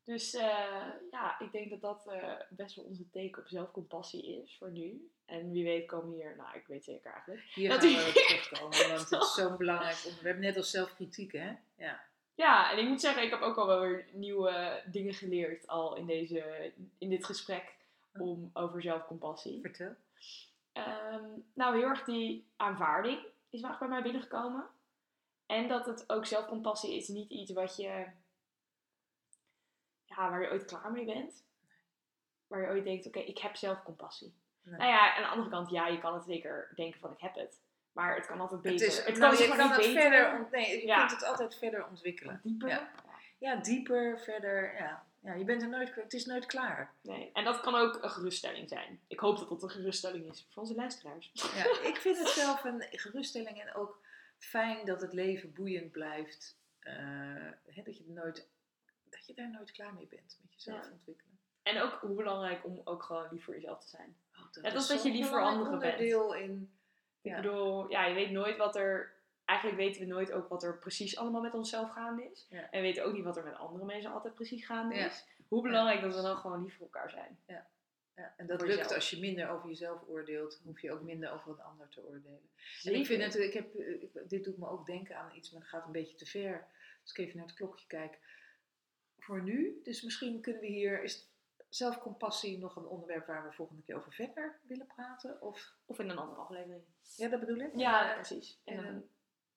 Dus 0.04 0.34
eh, 0.34 0.86
ja, 1.10 1.38
ik 1.38 1.52
denk 1.52 1.70
dat 1.70 1.80
dat 1.80 2.06
eh, 2.06 2.34
best 2.50 2.74
wel 2.76 2.84
onze 2.84 3.10
take 3.10 3.40
op 3.40 3.48
zelfcompassie 3.48 4.42
is 4.42 4.56
voor 4.58 4.70
nu. 4.70 5.10
En 5.28 5.50
wie 5.50 5.64
weet 5.64 5.86
komen 5.86 6.14
hier, 6.14 6.36
nou 6.36 6.56
ik 6.56 6.66
weet 6.66 6.84
zeker 6.84 7.12
eigenlijk. 7.12 7.42
Hier 7.42 7.68
Dat 7.68 7.84
gaan 7.84 8.04
we 8.04 8.12
terugkomen, 8.26 8.88
want 8.88 9.10
het 9.10 9.22
is 9.22 9.34
zo'n 9.34 9.56
belangrijk 9.56 10.04
onderwerp. 10.06 10.38
Net 10.38 10.56
als 10.56 10.70
zelfkritiek, 10.70 11.32
hè? 11.32 11.52
Ja. 11.74 12.00
Ja, 12.34 12.72
en 12.72 12.78
ik 12.78 12.88
moet 12.88 13.00
zeggen, 13.00 13.22
ik 13.22 13.30
heb 13.30 13.40
ook 13.40 13.56
al 13.56 13.66
wel 13.66 13.80
weer 13.80 14.06
nieuwe 14.12 14.82
dingen 14.86 15.14
geleerd 15.14 15.66
al 15.66 15.96
in, 15.96 16.06
deze, 16.06 16.72
in 16.98 17.10
dit 17.10 17.24
gesprek 17.24 17.74
om, 18.12 18.50
over 18.52 18.82
zelfcompassie. 18.82 19.60
Vertel. 19.60 19.94
Ehm, 20.72 21.24
nou, 21.54 21.76
heel 21.76 21.88
erg 21.88 22.04
die 22.04 22.46
aanvaarding 22.56 23.20
is 23.50 23.60
wel 23.60 23.70
echt 23.70 23.78
bij 23.78 23.88
mij 23.88 24.02
binnengekomen. 24.02 24.66
En 25.46 25.68
dat 25.68 25.86
het 25.86 26.04
ook 26.06 26.26
zelfcompassie 26.26 26.96
is 26.96 27.08
niet 27.08 27.30
iets 27.30 27.52
wat 27.52 27.76
je, 27.76 28.06
ja, 30.04 30.30
waar 30.30 30.42
je 30.42 30.50
ooit 30.50 30.64
klaar 30.64 30.92
mee 30.92 31.04
bent. 31.04 31.44
Waar 32.46 32.60
je 32.60 32.68
ooit 32.68 32.84
denkt, 32.84 33.06
oké, 33.06 33.18
ik 33.18 33.38
heb 33.38 33.56
zelfcompassie. 33.56 34.34
Nee. 34.62 34.78
Nou 34.78 34.90
ja, 34.90 35.14
aan 35.16 35.22
de 35.22 35.28
andere 35.28 35.50
kant, 35.50 35.70
ja, 35.70 35.86
je 35.86 35.98
kan 35.98 36.14
het 36.14 36.24
zeker 36.24 36.72
denken 36.74 37.00
van 37.00 37.12
ik 37.12 37.20
heb 37.20 37.34
het. 37.34 37.60
Maar 37.92 38.14
het 38.14 38.26
kan 38.26 38.40
altijd 38.40 38.62
Het 38.64 38.72
beter. 38.72 38.86
is, 38.86 38.96
het 38.96 39.06
nou, 39.06 39.18
kan 39.20 39.30
je 39.30 39.36
zeg 39.36 39.56
kan 39.56 39.68
het 39.70 39.76
beter, 39.76 40.00
verder, 40.02 40.48
nee, 40.50 40.80
je 40.80 40.86
Ja. 40.86 40.98
kunt 40.98 41.10
het 41.20 41.24
altijd 41.28 41.54
verder 41.58 41.86
ontwikkelen. 41.88 42.40
dieper. 42.42 42.68
Ja. 42.68 42.90
Ja, 43.38 43.56
dieper, 43.56 44.20
verder, 44.20 44.74
ja. 44.74 45.06
Ja, 45.22 45.34
je 45.34 45.44
bent 45.44 45.62
er 45.62 45.68
nooit, 45.68 45.94
het 45.94 46.12
is 46.12 46.24
nooit 46.26 46.46
klaar. 46.46 46.92
Nee. 47.02 47.30
En 47.32 47.44
dat 47.44 47.60
kan 47.60 47.74
ook 47.74 48.02
een 48.02 48.10
geruststelling 48.10 48.68
zijn. 48.68 49.00
Ik 49.06 49.18
hoop 49.20 49.38
dat 49.38 49.48
dat 49.48 49.62
een 49.62 49.70
geruststelling 49.70 50.30
is 50.30 50.46
voor 50.50 50.62
onze 50.62 50.74
luisteraars. 50.74 51.30
Ja, 51.32 51.64
ik 51.88 51.96
vind 51.96 52.18
het 52.18 52.28
zelf 52.28 52.64
een 52.64 52.82
geruststelling 52.90 53.60
en 53.60 53.74
ook 53.74 54.00
fijn 54.38 54.86
dat 54.86 55.00
het 55.00 55.12
leven 55.12 55.52
boeiend 55.52 55.90
blijft. 55.92 56.56
Eh, 56.78 56.94
hè, 57.66 57.82
dat, 57.82 57.96
je 57.96 58.04
nooit, 58.06 58.48
dat 59.10 59.26
je 59.26 59.34
daar 59.34 59.50
nooit 59.50 59.70
klaar 59.70 59.94
mee 59.94 60.06
bent 60.06 60.38
met 60.42 60.54
jezelf 60.54 60.84
Ja. 60.84 60.92
ontwikkelen. 60.92 61.38
En 61.62 61.80
ook 61.80 61.92
hoe 62.00 62.16
belangrijk 62.16 62.64
om 62.64 62.80
ook 62.84 63.02
gewoon 63.02 63.28
lief 63.30 63.44
voor 63.44 63.54
jezelf 63.54 63.80
te 63.80 63.88
zijn. 63.88 64.16
Oh, 64.56 64.62
Net 64.62 64.74
als 64.74 64.88
dat 64.88 65.02
je 65.02 65.10
lief 65.10 65.28
voor 65.28 65.40
anderen 65.42 65.78
bent. 65.78 65.92
onderdeel 65.92 66.34
in. 66.34 66.72
Ik 67.20 67.30
Ja. 67.30 67.36
bedoel, 67.40 67.90
ja, 67.90 68.06
je 68.06 68.14
weet 68.14 68.30
nooit 68.30 68.56
wat 68.56 68.76
er... 68.76 69.16
Eigenlijk 69.44 69.78
weten 69.80 70.00
we 70.00 70.06
nooit 70.06 70.32
ook 70.32 70.48
wat 70.48 70.62
er 70.62 70.78
precies 70.78 71.16
allemaal 71.16 71.40
met 71.40 71.54
onszelf 71.54 71.90
gaande 71.90 72.30
is. 72.32 72.46
Ja. 72.50 72.58
En 72.60 72.68
we 72.70 72.80
weten 72.80 73.04
ook 73.04 73.12
niet 73.12 73.24
wat 73.24 73.36
er 73.36 73.44
met 73.44 73.54
andere 73.54 73.84
mensen 73.84 74.12
altijd 74.12 74.34
precies 74.34 74.66
gaande 74.66 74.94
Ja. 74.94 75.06
is. 75.06 75.24
Hoe 75.48 75.62
belangrijk 75.62 76.00
dat 76.00 76.14
we 76.14 76.22
dan 76.22 76.36
gewoon 76.36 76.62
lief 76.62 76.76
voor 76.76 76.84
elkaar 76.86 77.10
zijn. 77.10 77.38
Ja, 77.46 77.66
en 78.36 78.46
dat 78.46 78.60
lukt 78.60 78.72
jezelf. 78.74 78.94
als 78.94 79.10
je 79.10 79.18
minder 79.20 79.48
over 79.48 79.68
jezelf 79.68 80.02
oordeelt, 80.08 80.60
hoef 80.64 80.80
je 80.80 80.92
ook 80.92 81.02
minder 81.02 81.32
over 81.32 81.50
een 81.52 81.60
ander 81.60 81.88
te 81.88 82.04
oordelen. 82.04 82.40
En 82.82 82.94
ik 82.94 83.06
vind 83.06 83.22
het, 83.22 83.36
ik 83.36 83.52
heb, 83.52 83.74
eh, 83.74 84.02
ik- 84.02 84.10
dit 84.28 84.44
doet 84.44 84.58
me 84.58 84.68
ook 84.68 84.86
denken 84.86 85.16
aan 85.16 85.34
iets, 85.34 85.50
maar 85.50 85.60
dat 85.60 85.70
gaat 85.70 85.86
een 85.86 85.92
beetje 85.92 86.16
te 86.16 86.26
ver. 86.26 86.66
Als 87.02 87.10
ik 87.10 87.18
even 87.18 87.36
naar 87.36 87.46
het 87.46 87.56
klokje 87.56 87.86
kijk. 87.86 88.18
Voor 89.18 89.42
nu, 89.42 89.80
dus 89.82 90.02
misschien 90.02 90.40
kunnen 90.40 90.60
we 90.60 90.66
hier, 90.66 91.02
is 91.02 91.27
zelfcompassie 91.68 92.58
nog 92.58 92.76
een 92.76 92.86
onderwerp 92.86 93.26
waar 93.26 93.44
we 93.48 93.52
volgende 93.52 93.82
keer 93.82 93.96
over 93.96 94.12
verder 94.12 94.58
willen 94.62 94.86
praten? 94.86 95.42
Of, 95.42 95.72
Of 95.86 95.98
in 95.98 96.08
een 96.10 96.18
andere 96.18 96.40
aflevering. 96.40 96.82
ja, 97.16 97.28
dat 97.28 97.40
bedoel 97.40 97.56
ik? 97.58 97.70
Ja, 97.74 98.12
precies. 98.14 98.58
In 98.64 98.78
en 98.78 98.84
een, 98.86 99.08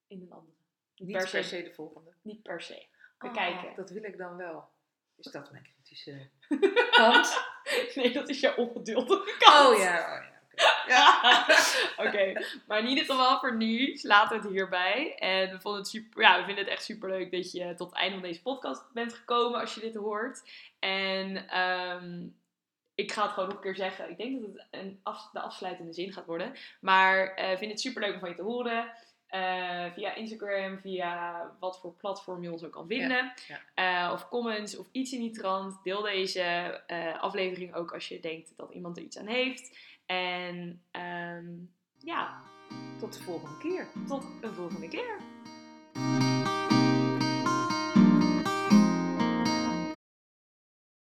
in 0.08 0.21
een 0.21 0.32
andere. 0.32 0.56
niet 0.95 1.17
per 1.17 1.30
per 1.30 1.43
se. 1.43 1.63
de 1.63 1.74
volgende. 1.74 2.13
Niet 2.21 2.41
per 2.43 2.62
se. 2.62 2.86
We 3.17 3.28
Oh, 3.28 3.34
kijken. 3.34 3.76
Dat 3.76 3.89
wil 3.89 4.04
ik 4.04 4.17
dan 4.17 4.36
wel. 4.36 4.69
Is 5.17 5.32
dat 5.32 5.52
mijn 5.52 5.63
kritische 5.63 6.30
kant? 6.97 7.39
Nee, 7.95 8.12
dat 8.13 8.30
is 8.30 8.39
jouw 8.39 8.56
ongeduldige 8.56 9.36
kant. 9.39 9.67
Oh 9.76 9.78
ja, 9.82 9.95
oh 9.97 10.08
ja. 10.08 10.17
oké. 10.17 10.30
Ja. 10.88 11.45
Oké, 12.08 12.45
maar 12.67 12.80
in 12.80 12.88
ieder 12.88 13.06
geval 13.06 13.39
voor 13.39 13.56
nu 13.56 14.00
laten 14.02 14.38
we 14.38 14.43
het 14.43 14.52
hierbij. 14.54 15.15
En 15.15 15.52
we, 15.52 15.60
vonden 15.60 15.82
het 15.82 15.89
super, 15.89 16.21
ja, 16.21 16.38
we 16.39 16.45
vinden 16.45 16.63
het 16.63 16.74
echt 16.74 16.84
super 16.84 17.10
leuk 17.10 17.32
dat 17.32 17.52
je 17.52 17.74
tot 17.76 17.89
het 17.89 18.00
einde 18.00 18.13
van 18.19 18.28
deze 18.28 18.41
podcast 18.41 18.91
bent 18.93 19.13
gekomen 19.13 19.60
als 19.60 19.74
je 19.74 19.80
dit 19.82 19.95
hoort. 19.95 20.41
En 20.82 21.48
ehm, 21.50 22.28
ik 22.96 23.12
ga 23.12 23.22
het 23.24 23.32
gewoon 23.32 23.50
nog 23.50 23.58
een 23.58 23.63
keer 23.63 23.76
zeggen. 23.76 24.10
Ik 24.10 24.17
denk 24.17 24.41
dat 24.41 24.52
het 24.54 24.67
een 24.72 25.00
af, 25.04 25.30
de 25.32 25.39
afsluitende 25.39 25.94
zin 25.94 26.13
gaat 26.13 26.26
worden. 26.26 26.54
Maar 26.82 27.28
eh 27.34 27.58
vind 27.58 27.72
het 27.72 27.80
super 27.80 28.02
leuk 28.02 28.13
om 28.13 28.20
van 28.20 28.30
je 28.30 28.36
te 28.36 28.41
horen. 28.41 28.91
Eh, 29.28 29.86
via 29.94 30.15
Instagram, 30.15 30.80
via 30.80 31.41
wat 31.60 31.80
voor 31.80 31.94
platform 31.94 32.44
je 32.44 32.52
ons 32.52 32.63
ook 32.63 32.72
kan 32.72 32.88
vinden. 32.88 33.34
Eh, 33.74 34.10
of 34.13 34.28
comments 34.30 34.78
of 34.78 34.88
iets 34.91 35.12
in 35.12 35.20
die 35.20 35.32
trant. 35.32 35.84
Deel 35.84 36.02
deze 36.02 36.82
aflevering 37.20 37.74
ook 37.76 37.94
als 37.94 38.08
je 38.08 38.20
denkt 38.20 38.54
dat 38.58 38.72
iemand 38.74 38.98
er 38.98 39.04
iets 39.04 39.17
aan 39.17 39.28
heeft. 39.28 39.78
En 40.06 40.84
ehm, 40.91 41.48
ja, 41.98 42.41
Tot 43.00 43.13
de 43.17 43.24
volgende 43.24 43.58
keer. 43.58 43.88
tot 44.08 44.26
een 44.41 44.54
volgende 44.54 44.88
keer. 44.88 45.20